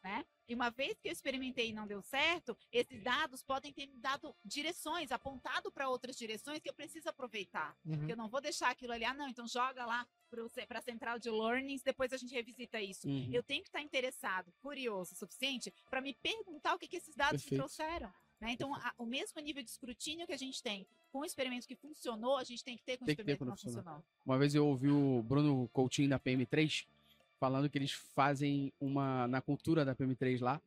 [0.00, 0.24] Né?
[0.48, 3.98] E uma vez que eu experimentei e não deu certo, esses dados podem ter me
[3.98, 7.76] dado direções, apontado para outras direções que eu preciso aproveitar.
[7.84, 8.08] Uhum.
[8.08, 10.06] Eu não vou deixar aquilo ali, ah, não, então joga lá
[10.68, 13.08] para a central de learnings, depois a gente revisita isso.
[13.08, 13.28] Uhum.
[13.32, 17.16] Eu tenho que estar interessado, curioso o suficiente para me perguntar o que, que esses
[17.16, 18.14] dados me trouxeram.
[18.40, 18.52] Né?
[18.52, 21.74] Então, a- o mesmo nível de escrutínio que a gente tem com o experimento que
[21.76, 24.04] funcionou, a gente tem que ter com o Tem que experimento que quando não funcionou.
[24.24, 26.86] Uma vez eu ouvi o Bruno Coutinho da PM3
[27.38, 30.60] falando que eles fazem uma na cultura da PM3 lá.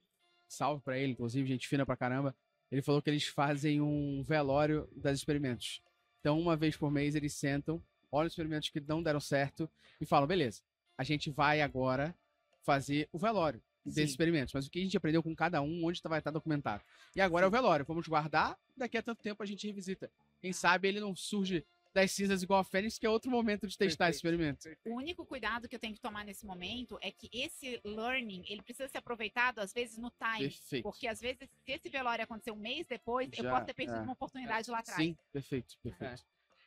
[0.47, 2.36] Salve pra ele, inclusive, gente fina pra caramba.
[2.72, 5.82] Ele falou que eles fazem um velório das experimentos.
[6.20, 9.70] Então, uma vez por mês eles sentam, olham os experimentos que não deram certo
[10.01, 10.61] e falam: beleza,
[10.97, 12.15] a gente vai agora
[12.61, 14.11] fazer o velório desses Sim.
[14.11, 14.53] experimentos.
[14.53, 16.84] Mas o que a gente aprendeu com cada um, onde tá- vai estar documentado.
[17.15, 17.86] E agora é o velório.
[17.86, 20.11] Vamos guardar, daqui a tanto tempo a gente revisita.
[20.41, 23.75] Quem sabe ele não surge das cinzas igual a Fênix, que é outro momento de
[23.77, 24.69] testar esse experimento.
[24.86, 28.61] O único cuidado que eu tenho que tomar nesse momento é que esse learning, ele
[28.61, 30.49] precisa ser aproveitado, às vezes, no time.
[30.49, 30.84] Perfeito.
[30.84, 33.97] Porque, às vezes, se esse velório acontecer um mês depois, eu Já, posso ter perdido
[33.97, 34.01] é.
[34.01, 34.97] uma oportunidade lá atrás.
[35.01, 36.23] Sim, perfeito, perfeito.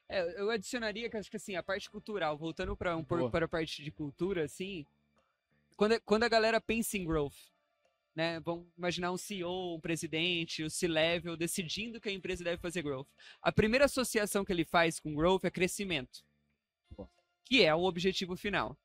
[0.09, 3.47] É, eu adicionaria que acho que assim, a parte cultural, voltando para um pouco para
[3.47, 4.85] a parte de cultura, assim,
[5.77, 7.53] quando, quando a galera pensa em growth,
[8.15, 8.41] né?
[8.41, 13.09] Vamos imaginar um CEO, um presidente, o C-level decidindo que a empresa deve fazer growth.
[13.41, 16.23] A primeira associação que ele faz com growth é crescimento,
[17.45, 18.79] que é o objetivo final.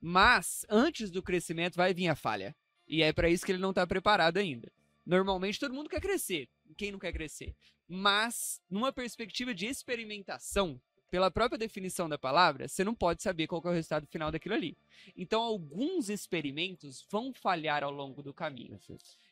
[0.00, 2.56] Mas antes do crescimento vai vir a falha.
[2.88, 4.72] E é para isso que ele não está preparado ainda.
[5.04, 6.48] Normalmente todo mundo quer crescer.
[6.76, 7.54] Quem não quer crescer?
[7.86, 13.60] Mas numa perspectiva de experimentação, pela própria definição da palavra, você não pode saber qual
[13.60, 14.76] que é o resultado final daquilo ali.
[15.16, 18.78] Então alguns experimentos vão falhar ao longo do caminho.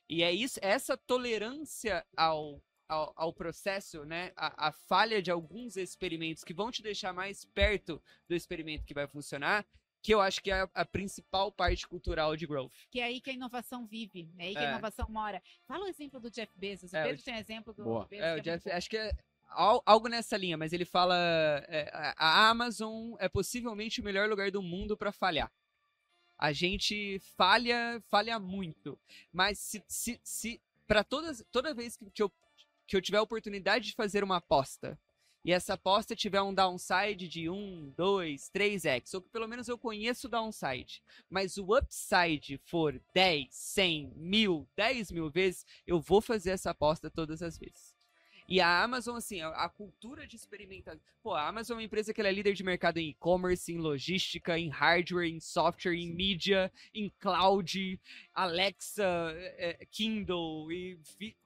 [0.08, 4.32] E é isso, essa tolerância ao, ao, ao processo, né?
[4.36, 8.94] A, a falha de alguns experimentos que vão te deixar mais perto do experimento que
[8.94, 9.66] vai funcionar,
[10.00, 12.72] que eu acho que é a, a principal parte cultural de growth.
[12.90, 14.66] Que é aí que a inovação vive, é aí que É.
[14.66, 15.42] a inovação mora.
[15.66, 16.92] Fala o exemplo do Jeff Bezos.
[16.92, 18.06] O É, o Pedro tem um exemplo do Boa.
[18.06, 18.24] Bezos.
[18.24, 19.12] É, que o Jeff, acho que é
[19.48, 21.16] algo nessa linha, mas ele fala:
[21.68, 25.50] é, a Amazon é possivelmente o melhor lugar do mundo para falhar.
[26.36, 28.98] A gente falha, falha muito.
[29.32, 32.30] Mas se, se, se para todas, toda vez que eu,
[32.86, 34.98] que eu tiver a oportunidade de fazer uma aposta
[35.44, 39.78] e essa aposta tiver um downside de 1, 2, 3x, ou que pelo menos eu
[39.78, 46.20] conheço o downside, mas o upside for 10, 100, mil, 10 mil vezes, eu vou
[46.20, 47.97] fazer essa aposta todas as vezes.
[48.48, 50.98] E a Amazon, assim, a, a cultura de experimentação.
[51.22, 54.58] Pô, a Amazon é uma empresa que é líder de mercado em e-commerce, em logística,
[54.58, 58.00] em hardware, em software, em mídia, em cloud,
[58.38, 60.98] Alexa, é, é, Kindle e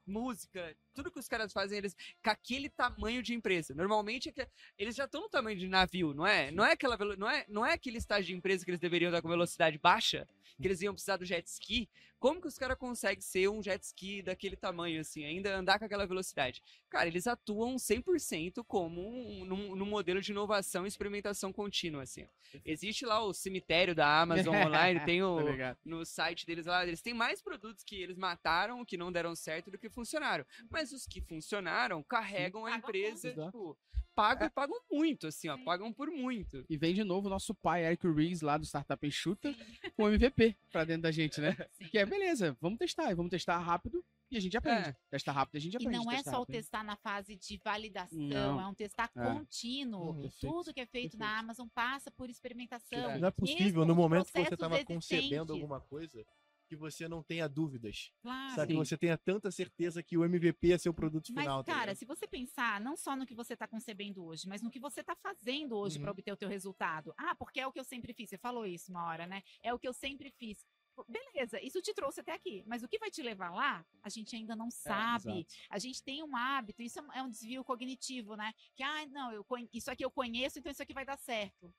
[0.07, 0.77] música.
[0.95, 3.75] Tudo que os caras fazem, eles com aquele tamanho de empresa.
[3.75, 4.47] Normalmente é que
[4.79, 6.51] eles já estão no tamanho de navio, não é?
[6.51, 9.23] Não é aquela não é, não é aquele estágio de empresa que eles deveriam dar
[9.23, 10.29] com velocidade baixa,
[10.61, 11.89] que eles iam precisar do jet ski.
[12.23, 15.87] Como que os caras conseguem ser um jet ski daquele tamanho assim, ainda andar com
[15.87, 16.63] aquela velocidade?
[16.89, 22.25] Cara, eles atuam 100% como um, num, num modelo de inovação e experimentação contínua assim.
[22.65, 25.41] Existe lá o cemitério da Amazon online, tem o
[25.85, 29.71] no site deles lá, eles têm mais produtos que eles mataram, que não deram certo,
[29.71, 30.45] do que funcionaram.
[30.71, 33.77] Mas os que funcionaram carregam a Pagam empresa, tipo,
[34.15, 34.47] pagam É.
[34.47, 35.65] e pagam muito, assim, ó, Sim.
[35.65, 36.65] pagam por muito.
[36.69, 39.55] E vem de novo o nosso pai, Eric Ries, lá do Startup Enxuta,
[39.97, 41.57] com o MVP pra dentro da gente, né?
[41.73, 41.85] Sim.
[41.89, 44.89] Que é, beleza, vamos testar, e vamos testar rápido e a gente aprende.
[44.89, 44.97] É.
[45.11, 45.97] Testar rápido e a gente E aprende.
[45.99, 46.55] não é testar só o rápido.
[46.57, 48.61] testar na fase de validação, Não.
[48.61, 49.25] é um testar É.
[49.27, 50.11] contínuo.
[50.13, 50.31] Uhum.
[50.41, 51.41] Tudo que é feito na perfeito.
[51.45, 53.11] Amazon passa por experimentação.
[53.11, 53.19] É.
[53.19, 56.25] Não é possível, Mesmo no momento que você estava concebendo alguma coisa,
[56.73, 58.11] que você não tenha dúvidas.
[58.23, 58.55] Claro.
[58.55, 58.73] Sabe?
[58.73, 61.63] Que você tenha tanta certeza que o MVP é seu produto Mas, final.
[61.63, 61.97] tá cara, ligado?
[61.99, 65.01] se você pensar não só no que você está concebendo hoje, mas no que você
[65.01, 66.03] está fazendo hoje Uhum.
[66.05, 67.13] para obter o teu resultado.
[67.19, 68.31] Ah, porque é o que eu sempre fiz.
[68.31, 69.43] Você falou isso uma hora, né?
[69.63, 70.65] É o que eu sempre fiz.
[71.09, 74.35] Beleza, isso te trouxe até aqui, mas o que vai te levar lá, a gente
[74.37, 75.31] ainda não sabe.
[75.41, 75.47] exato.
[75.71, 78.53] a gente tem um hábito, isso é um- é desvio cognitivo, né?
[78.75, 81.75] Que, ah, não, eu isso aqui eu conheço, então isso aqui vai dar certo.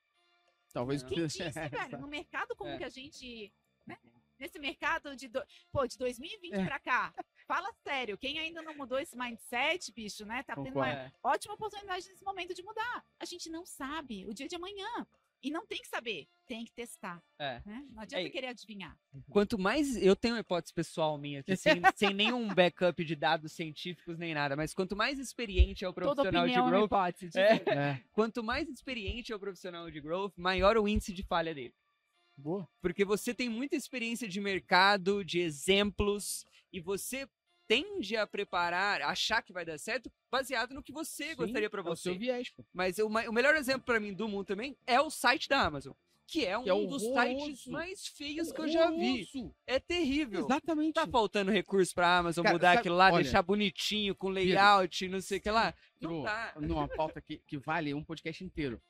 [0.71, 1.03] Talvez.
[1.03, 1.37] Quem disse,
[1.93, 1.99] velho?
[1.99, 2.77] No mercado como É.
[2.79, 3.53] que a gente.
[4.43, 5.41] Nesse mercado de, do-
[5.71, 6.65] pô, de 2020 É.
[6.65, 7.13] pra cá.
[7.47, 10.43] Fala sério, quem ainda não mudou esse mindset, bicho, né?
[10.43, 11.11] Tá tendo uma É.
[11.23, 13.05] ótima oportunidade nesse momento de mudar.
[13.21, 15.07] A gente não sabe o dia de amanhã.
[15.41, 17.21] E não tem que saber, tem que testar.
[17.37, 17.61] É.
[17.65, 17.85] Né?
[17.91, 18.97] Não adianta É, querer adivinhar.
[19.29, 19.97] Quanto mais.
[19.97, 24.33] Eu tenho uma hipótese pessoal minha aqui, sem, sem nenhum backup de dados científicos nem
[24.33, 27.37] nada, mas quanto mais experiente é o Toda profissional de é uma growth, hipótese.
[27.39, 27.55] É.
[27.55, 27.69] ele.
[27.71, 28.01] É.
[28.13, 31.73] quanto mais experiente é o profissional de growth, maior o índice de falha dele.
[32.37, 32.67] Boa.
[32.81, 37.27] Porque você tem muita experiência de mercado, de exemplos, e você
[37.67, 41.81] tende a preparar, achar que vai dar certo, baseado no que você Sim, gostaria para
[41.81, 42.19] é o seu você.
[42.19, 42.63] viés, pô.
[42.73, 45.93] Mas o, o melhor exemplo para mim do mundo também é o site da Amazon,
[46.27, 49.25] que é um Que é dos sites mais feios que eu já vi.
[49.65, 50.41] É terrível.
[50.41, 50.93] Exatamente.
[50.95, 55.07] Tá faltando recurso pra Amazon Cara, mudar sabe- aquilo lá, olha, deixar bonitinho, com layout,
[55.07, 55.73] não sei o que lá.
[56.01, 56.53] Não dá.
[56.59, 58.81] numa pauta que, que vale um podcast inteiro.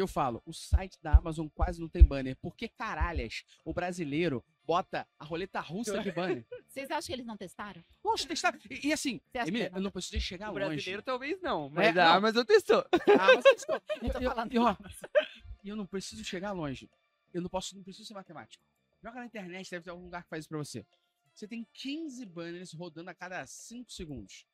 [0.00, 2.36] Eu falo, o site da Amazon quase não tem banner.
[2.36, 6.44] Por que caralhas o brasileiro bota a roleta russa de banner?
[6.66, 7.84] Vocês acham que eles não testaram?
[8.02, 8.56] Poxa, testar.
[8.70, 10.64] E, e assim, Emília, eu não preciso chegar O longe.
[10.66, 12.12] brasileiro talvez não, mas É, a não.
[12.14, 12.84] Amazon testou.
[13.20, 13.82] Ah, mas testou.
[14.02, 14.52] Eu tô E- falando.
[14.54, 14.76] E, ó,
[15.64, 16.88] e eu não preciso chegar longe.
[17.34, 18.64] Eu não posso, não preciso ser matemático.
[19.02, 20.86] Joga na internet, deve ter algum lugar que faz isso pra você.
[21.34, 24.46] Você tem 15 banners rodando a cada 5 segundos.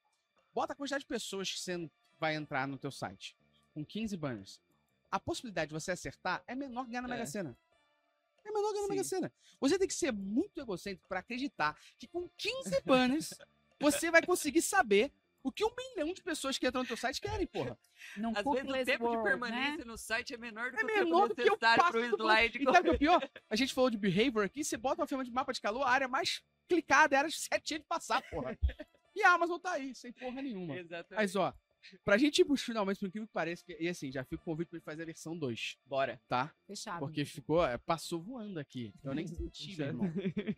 [0.55, 3.37] Bota a quantidade de pessoas que você vai entrar no teu site.
[3.75, 4.61] Com 15 banners.
[5.17, 7.19] A possibilidade de você acertar é menor que ganhar na É.
[7.19, 7.57] Mega Sena.
[8.45, 8.89] É menor que ganhar na.
[8.91, 9.33] Mega Sena.
[9.59, 13.31] Você tem que ser muito egocêntrico pra acreditar que com 15 banners
[13.81, 15.11] você vai conseguir saber
[15.43, 17.79] o que um milhão de pessoas que entram no teu site querem, porra.
[18.17, 19.85] Num Às vezes o tempo de world, permanência né?
[19.85, 22.11] no site é menor do É que o menor tempo do que eu necessário pro
[22.11, 22.59] do- slide.
[22.61, 23.31] E sabe o é o pior?
[23.49, 25.89] A gente falou de behavior aqui, você bota uma firma de mapa de calor, a
[25.91, 28.59] área mais clicada é a área de setinha de passar, porra.
[29.15, 30.77] E a Amazon tá aí, sem porra nenhuma.
[30.77, 31.15] Exatamente.
[31.23, 31.55] Mas, ó,
[32.05, 34.79] pra gente ir finalmente, por incrível que pareça, e assim, já fica o convite pra
[34.79, 36.21] gente fazer a versão 2, Bora.
[36.29, 36.53] tá?
[36.67, 37.01] Fechado.
[37.01, 38.93] Porque ficou, é, passou voando aqui.
[39.03, 40.13] Eu nem senti, meu irmão.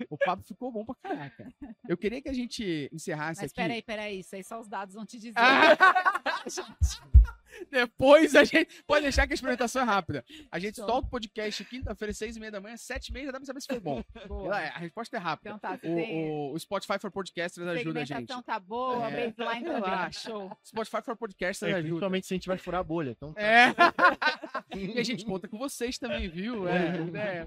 [0.08, 1.52] O papo ficou bom pra caraca.
[1.88, 3.60] Eu queria que a gente encerrasse Mas aqui.
[3.60, 5.34] peraí, peraí, isso aí só os dados vão te dizer.
[5.36, 5.76] Ah!
[7.70, 8.82] Depois a gente.
[8.86, 10.24] Pode deixar que a experimentação é rápida.
[10.50, 13.32] A gente solta o podcast quinta-feira, seis e meia da manhã, sete e meia, já
[13.32, 14.02] dá pra saber se foi bom.
[14.28, 14.46] Boa.
[14.46, 15.50] Ela- A resposta é rápida.
[15.50, 16.30] Então tá, você tem...
[16.30, 18.08] O, o, Spotify for Podcasters ajuda a gente.
[18.08, 19.30] segmentação tá boa, a É.
[19.30, 19.80] baseline também.
[19.90, 20.28] Relaxa.
[20.30, 20.58] Show.
[20.64, 21.88] Spotify for Podcasters É, ajuda.
[21.88, 23.10] principalmente se a gente vai furar a bolha.
[23.10, 23.40] Então, tá.
[23.42, 23.74] É.
[24.76, 26.68] e a gente conta com vocês também, viu?
[26.68, 26.96] É,
[27.42, 27.46] é.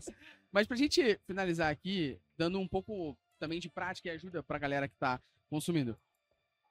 [0.52, 4.88] Mas pra gente finalizar aqui, dando um pouco também de prática e ajuda pra galera
[4.88, 5.98] que tá consumindo.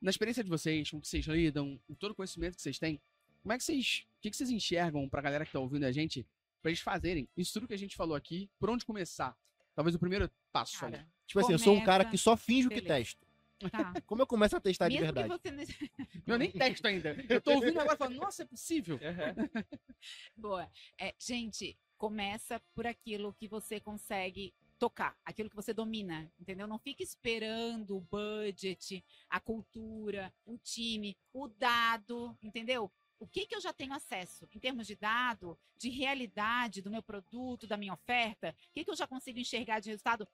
[0.01, 2.79] Na experiência de vocês, com o que vocês lidam, com todo o conhecimento que vocês
[2.79, 3.01] têm,
[3.43, 4.07] como é que vocês.
[4.19, 6.27] O que, que vocês enxergam pra galera que tá ouvindo a gente,
[6.61, 9.37] pra eles fazerem isso tudo que a gente falou aqui, por onde começar?
[9.75, 10.97] Talvez o primeiro passo ali.
[10.97, 12.95] Cara, Tipo assim, eu sou um cara que só finjo que Beleza.
[12.95, 13.27] testo.
[13.71, 13.93] tá.
[14.05, 15.41] Como eu começo a testar de Mesmo verdade?
[15.41, 16.05] que você não...
[16.27, 17.17] Eu nem testo ainda.
[17.29, 18.99] Eu tô ouvindo agora falando, nossa, é possível.
[20.37, 20.69] Boa.
[20.99, 26.67] É, gente, começa por aquilo que você consegue tocar, aquilo que você domina, entendeu?
[26.67, 32.91] Não fique esperando o budget, a cultura, o time, o dado, entendeu?
[33.21, 37.03] O que, que eu já tenho acesso em termos de dado, de realidade do meu
[37.03, 38.57] produto, da minha oferta?
[38.71, 40.27] O que, que eu já consigo enxergar de resultado?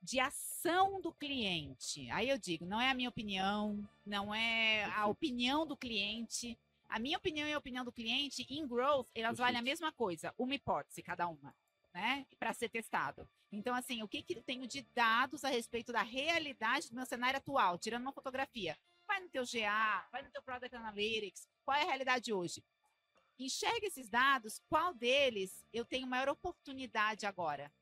[0.00, 2.10] De ação do cliente.
[2.10, 6.98] Aí eu digo, não é a minha opinião, não é a opinião do cliente, a
[6.98, 10.54] minha opinião e a opinião do cliente em growth, elas valem a mesma coisa, uma
[10.54, 11.54] hipótese cada uma,
[11.94, 12.26] né?
[12.38, 13.26] Para ser testado.
[13.50, 17.06] Então, assim, o que, que eu tenho de dados a respeito da realidade do meu
[17.06, 18.76] cenário atual, tirando uma fotografia?
[19.06, 22.64] Vai no teu GA, vai no teu Product Analytics, qual é a realidade hoje?
[23.38, 27.72] Enxerga esses dados, qual deles eu tenho maior oportunidade agora?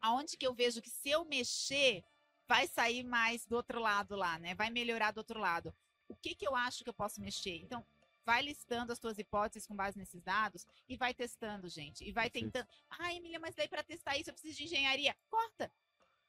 [0.00, 2.04] Aonde que eu vejo que se eu mexer,
[2.46, 4.54] vai sair mais do outro lado lá, né?
[4.54, 5.74] Vai melhorar do outro lado.
[6.08, 7.56] O que que eu acho que eu posso mexer?
[7.56, 7.84] Então,
[8.24, 12.04] vai listando as tuas hipóteses com base nesses dados e vai testando, gente.
[12.04, 12.52] E vai Perfeito.
[12.52, 12.68] tentando.
[12.90, 15.16] Ah, Emília, mas daí para testar isso eu preciso de engenharia.
[15.28, 15.72] Corta.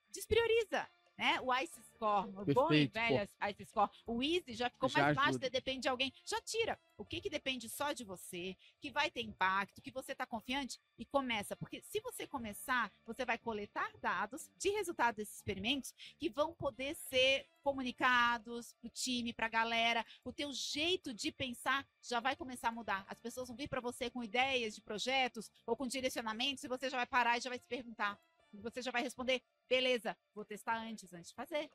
[0.10, 0.90] Desprioriza.
[1.18, 1.40] Né?
[1.42, 3.90] O Ice Score, o bom e velho Ice Score.
[4.06, 6.14] O Easy já ficou Já mais fácil, depende de alguém.
[6.26, 6.78] Já tira.
[6.98, 10.80] O que, que depende só de você, que vai ter impacto, que você está confiante
[10.98, 11.56] e começa.
[11.56, 16.96] Porque se você começar, você vai coletar dados de resultado desses experimentos que vão poder
[16.96, 20.06] ser comunicados para o time, para a galera.
[20.24, 23.06] O teu jeito de pensar já vai começar a mudar.
[23.08, 26.90] As pessoas vão vir para você com ideias de projetos ou com direcionamentos e você
[26.90, 28.20] já vai parar e já vai se perguntar.
[28.58, 31.70] E Você já vai responder, beleza, vou testar antes, antes de fazer.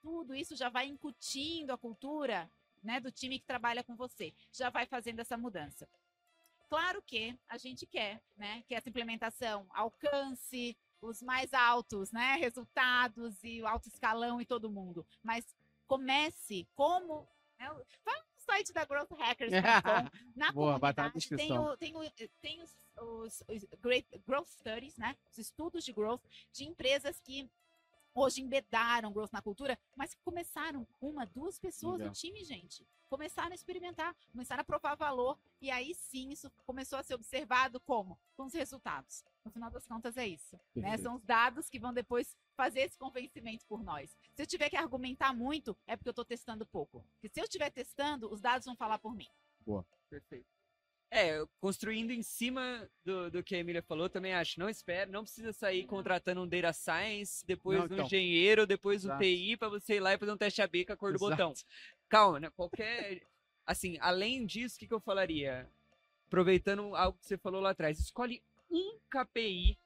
[0.00, 2.50] Tudo isso já vai incutindo a cultura
[2.82, 4.34] né, do time que trabalha com você.
[4.52, 5.88] Já vai fazendo essa mudança.
[6.68, 12.36] Claro que a gente quer, né, que essa implementação alcance os mais altos, né?
[12.36, 15.06] Resultados e o alto escalão e todo mundo.
[15.22, 15.44] Mas
[15.86, 17.28] comece como.
[17.58, 17.68] Né?
[18.50, 19.50] Site da growthhackers.com.
[20.36, 24.06] na Boa, vai estar na comunidade tem, o- tem, o- tem os, os- os great
[24.26, 25.16] growth studies, né?
[25.30, 26.22] Os estudos de growth
[26.52, 27.48] de empresas que
[28.14, 32.08] hoje embedaram growth na cultura, mas começaram uma, duas pessoas Legal.
[32.08, 32.86] no time, gente.
[33.08, 37.80] Começaram a experimentar, começaram a provar valor e aí sim isso começou a ser observado
[37.80, 39.24] como com os resultados.
[39.44, 40.96] No final das contas é isso, né?
[40.98, 44.16] São os dados que vão depois fazer esse convencimento por nós.
[44.34, 47.04] Se eu tiver que argumentar muito, é porque eu estou testando pouco.
[47.14, 49.28] Porque se eu estiver testando, os dados vão falar por mim.
[50.08, 50.59] Perfeito.
[51.12, 54.60] É, construindo em cima do, do que a Emília falou, também acho.
[54.60, 58.06] Não espera, não precisa sair contratando um data science, depois Não, um então.
[58.06, 59.24] engenheiro, depois um Exato.
[59.24, 61.30] TI pra você ir lá e fazer um teste AB com a cor do Exato.
[61.30, 61.54] botão.
[62.08, 62.50] Calma, né?
[62.50, 63.26] Qualquer.
[63.66, 65.68] Assim, além disso, o que, que eu falaria?
[66.28, 68.40] Aproveitando algo que você falou lá atrás, escolhe
[68.70, 69.76] um KPI,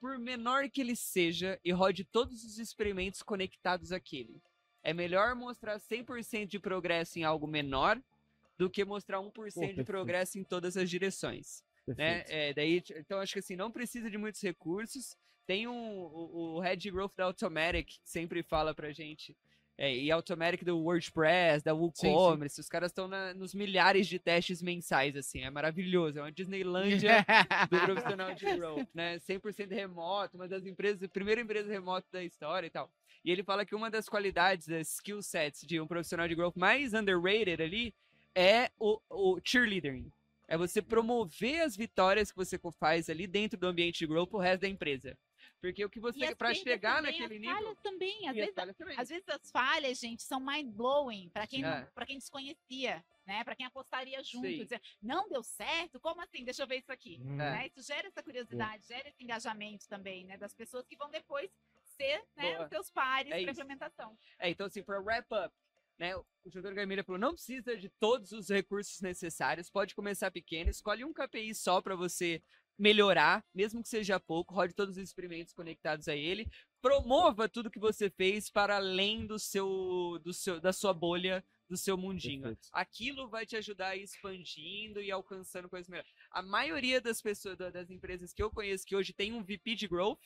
[0.00, 4.40] por menor que ele seja, e rode todos os experimentos conectados àquele.
[4.82, 8.00] É melhor mostrar 100% de progresso em algo menor
[8.60, 11.64] do que mostrar 1% de progresso em todas as direções
[11.96, 12.24] né?
[12.28, 15.16] É, daí, então acho que assim, não precisa de muitos recursos.
[15.46, 19.36] Tem um, o, o Head Growth da Automatic, que sempre fala pra gente.
[19.76, 25.16] É, e Automatic do WordPress, da WooCommerce, os caras estão nos milhares de testes mensais,
[25.16, 27.24] assim, é maravilhoso, é uma Disneylândia
[27.70, 29.16] do profissional de growth, né?
[29.20, 32.92] 100% remoto, uma das empresas, primeira empresa remota da história e tal.
[33.24, 36.56] E ele fala que uma das qualidades, das skill sets de um profissional de growth
[36.56, 37.94] mais underrated ali
[38.34, 40.10] é o, o cheerleading.
[40.48, 44.38] É você promover as vitórias que você faz ali dentro do ambiente de growth pro
[44.38, 45.16] resto da empresa.
[45.60, 47.54] Porque o que você, as para chegar também, naquele as nível.
[47.54, 48.98] falhas também, às as vezes falhas também.
[48.98, 51.82] Às vezes as falhas, gente, são mind blowing para quem, É.
[51.94, 53.44] para quem desconhecia, né?
[53.44, 54.56] Para quem apostaria junto, Sim.
[54.56, 56.44] dizer, não deu certo, como assim?
[56.44, 57.16] Deixa eu ver isso aqui.
[57.22, 57.24] É.
[57.26, 57.66] Né?
[57.66, 60.36] Isso gera essa curiosidade, gera esse engajamento também, né?
[60.36, 61.50] Das pessoas que vão depois
[61.96, 62.64] ser né, Boa.
[62.64, 63.50] os seus pares É para isso.
[63.50, 64.18] implementação.
[64.38, 65.54] É, então, assim, para wrap up,
[66.00, 66.16] né?
[66.16, 71.04] O jogador Gamilha falou: não precisa de todos os recursos necessários, pode começar pequeno, escolhe
[71.04, 72.42] um KPI só para você
[72.78, 77.78] melhorar, mesmo que seja pouco, rode todos os experimentos conectados a ele, promova tudo que
[77.78, 82.40] você fez para além do seu, do seu da sua bolha, do seu mundinho.
[82.44, 82.68] Perfeito.
[82.72, 86.10] Aquilo vai te ajudar a ir expandindo e alcançando coisas melhores.
[86.30, 89.74] A maioria das pessoas, da- das empresas que eu conheço que hoje tem um VP
[89.74, 90.24] de growth,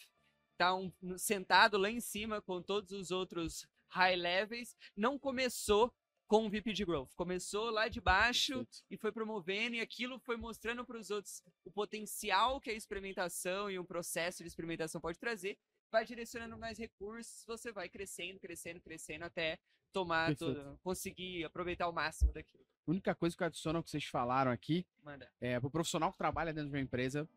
[0.56, 5.92] tá um- sentado lá em cima com todos os outros high levels, não começou
[6.26, 8.84] com um VP de growth, começou lá de baixo Perfeito.
[8.90, 13.70] e foi promovendo e aquilo foi mostrando para os outros o potencial que a experimentação
[13.70, 15.56] e um processo de experimentação pode trazer,
[15.92, 19.58] vai direcionando mais recursos, você vai crescendo, crescendo, crescendo até
[19.92, 22.64] tomar todo, conseguir aproveitar o máximo daquilo.
[22.86, 25.30] A única coisa que eu adiciono ao que vocês falaram aqui Manda.
[25.40, 27.28] é pro profissional que trabalha dentro de uma empresa,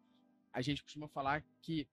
[0.52, 1.88] a gente costuma falar que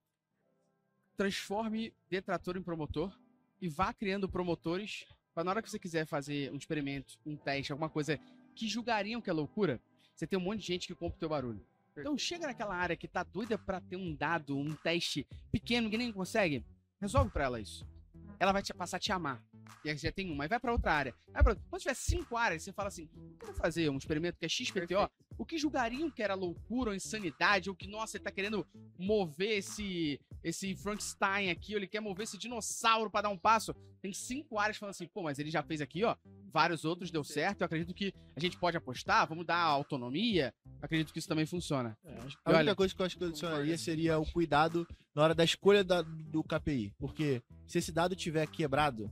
[1.17, 3.15] transforme detrator em promotor
[3.61, 7.73] e vá criando promotores para na hora que você quiser fazer um experimento, um teste,
[7.73, 8.19] alguma coisa
[8.55, 9.81] que julgariam que é loucura,
[10.15, 11.67] você tem um monte de gente que compra o teu barulho.
[11.97, 15.99] Então chega naquela área que tá doida pra ter um dado, um teste pequeno que
[15.99, 16.65] nem consegue,
[17.01, 17.87] resolve pra ela isso.
[18.39, 19.43] Ela vai te passar a te amar.
[19.85, 21.15] E aí você já tem uma, aí vai pra outra área.
[21.33, 21.55] Vai pra...
[21.55, 25.11] Quando tiver cinco áreas, você fala assim: eu quero fazer um experimento que é XPTO.
[25.39, 28.67] O que julgariam que era loucura ou insanidade, ou que, nossa, ele tá querendo
[28.99, 33.75] mover esse, esse Frankenstein aqui, ele quer mover esse dinossauro pra dar um passo.
[34.03, 36.15] Tem cinco áreas falando assim, pô, mas ele já fez aqui, ó.
[36.53, 37.63] Vários outros deu certo.
[37.63, 40.55] Eu acredito que a gente pode apostar, vamos dar autonomia.
[40.67, 41.97] Eu acredito que isso também funciona.
[42.05, 45.23] É, a única olha- coisa que eu acho que eu adicionaria seria o cuidado na
[45.23, 46.93] hora da escolha da- do KPI.
[46.99, 49.11] Porque se esse dado tiver quebrado,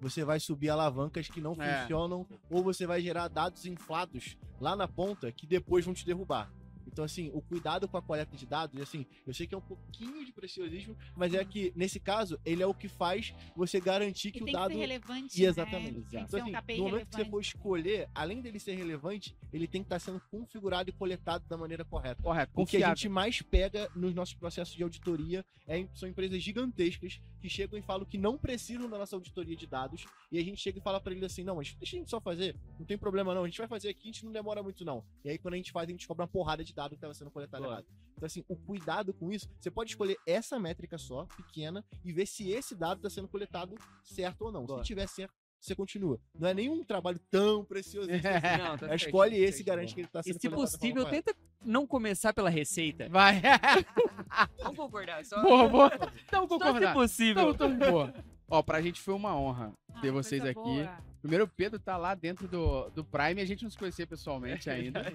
[0.00, 1.82] você vai subir alavancas que não É.
[1.82, 6.50] funcionam, ou você vai gerar dados inflados lá na ponta que depois vão te derrubar.
[6.86, 9.58] Então, assim, o cuidado com a coleta de dados, e assim, eu sei que é
[9.58, 13.80] um pouquinho de preciosismo, mas é que, nesse caso, ele é o que faz você
[13.80, 15.48] garantir E que o dado que ser relevante, e né?
[15.48, 15.92] exatamente.
[15.92, 17.30] Tem que Então, ser assim, um no momento que você relevante.
[17.30, 21.56] for escolher, além dele ser relevante, ele tem que estar sendo configurado e coletado da
[21.56, 22.22] maneira correta.
[22.22, 26.42] Correto, O que a gente mais pega nos nossos processos de auditoria é, são empresas
[26.42, 30.06] gigantescas que chegam e falam que não precisam da nossa auditoria de dados.
[30.30, 32.20] E a gente chega e fala pra eles assim: não, mas deixa a gente só
[32.20, 34.84] fazer, não tem problema não, a gente vai fazer aqui, a gente não demora muito
[34.84, 35.04] não.
[35.24, 37.14] E aí quando a gente faz, a gente cobra uma porrada de dados que estava
[37.14, 37.72] sendo coletado Claro.
[37.72, 37.86] errado.
[38.16, 42.26] Então, assim, o cuidado com isso, você pode escolher essa métrica só, pequena, e ver
[42.26, 43.74] se esse dado está sendo coletado
[44.04, 44.68] certo ou não.
[44.68, 46.18] Se tiver certo, você continua.
[46.38, 48.08] Não é nenhum trabalho tão precioso.
[48.10, 48.20] assim.
[48.62, 49.66] Não, tá É, escolhe tá esse e certo.
[49.66, 51.34] garante que ele está E sendo se da forma possível, tenta
[51.64, 53.08] não começar pela receita.
[53.08, 53.40] Vai.
[54.62, 55.92] Vamos concordar, só, boa, boa.
[56.26, 56.94] Então, só se concordar.
[56.94, 57.50] possível.
[57.50, 58.14] Então, então, boa.
[58.52, 60.82] Ó, pra gente foi uma honra Ah, ter vocês coisa aqui.
[60.84, 60.98] boa.
[61.20, 64.06] Primeiro, o Pedro tá lá dentro do, do Prime e a gente não se conhecia
[64.06, 65.12] pessoalmente ainda.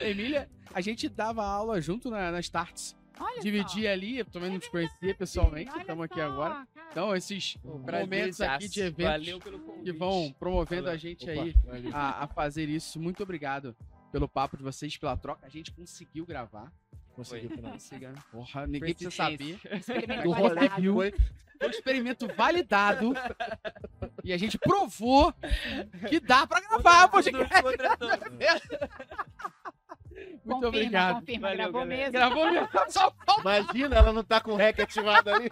[0.00, 2.96] Emília, a gente dava aula junto na, nas Tarts.
[3.20, 3.90] Olha dividir só.
[3.90, 6.54] ali, eu também não te conhecia pessoalmente, estamos aqui agora.
[6.54, 6.68] cara.
[6.90, 11.54] Então, esses momentos aqui de eventos Valeu pelo que vão promovendo a gente Opa, aí
[11.64, 11.90] valeu.
[11.94, 12.98] a, a fazer isso.
[12.98, 13.76] Muito obrigado
[14.10, 15.46] pelo papo de vocês, pela troca.
[15.46, 16.72] A gente conseguiu gravar.
[17.14, 17.50] Conseguiu.
[17.50, 18.14] Consiga.
[18.30, 19.58] Porra, ninguém precisa saber.
[20.24, 20.94] O rolê viu.
[20.94, 21.12] Foi
[21.66, 23.12] um experimento validado.
[24.22, 25.34] e a gente provou
[26.08, 27.26] que dá pra gravar, todos.
[30.48, 31.20] Muito confirma, obrigado.
[31.20, 31.96] confirma, Valeu, gravou galera.
[31.98, 32.12] mesmo.
[32.12, 32.68] Gravou mesmo.
[32.90, 33.40] Só falta.
[33.40, 35.48] Imagina, ela não tá com o REC ativado ali.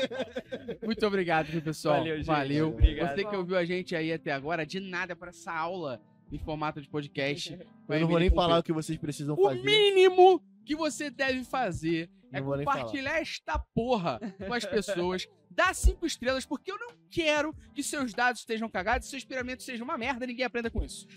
[0.82, 1.98] Muito obrigado, viu, pessoal.
[1.98, 2.26] Valeu, gente.
[2.26, 2.68] Valeu.
[2.68, 3.14] Obrigado.
[3.16, 6.00] Você que ouviu a gente aí até agora, de nada para essa aula
[6.32, 7.58] em formato de podcast.
[7.88, 9.62] Eu não vou nem falar o que vocês precisam O fazer.
[9.62, 12.58] mínimo que você deve fazer é falar.
[12.58, 15.26] compartilhar esta porra com as pessoas.
[15.52, 19.64] Dá cinco estrelas, porque eu não quero que seus dados estejam cagados e seu experimento
[19.64, 21.08] seja uma merda ninguém aprenda com isso.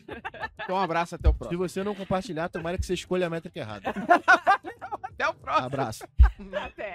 [0.64, 1.60] Então, um abraço, até o Se próximo.
[1.60, 3.94] você não compartilhar, tomara que você escolha a métrica errada.
[5.04, 5.66] Até o próximo.
[5.68, 6.04] Abraço.
[6.66, 6.92] Até.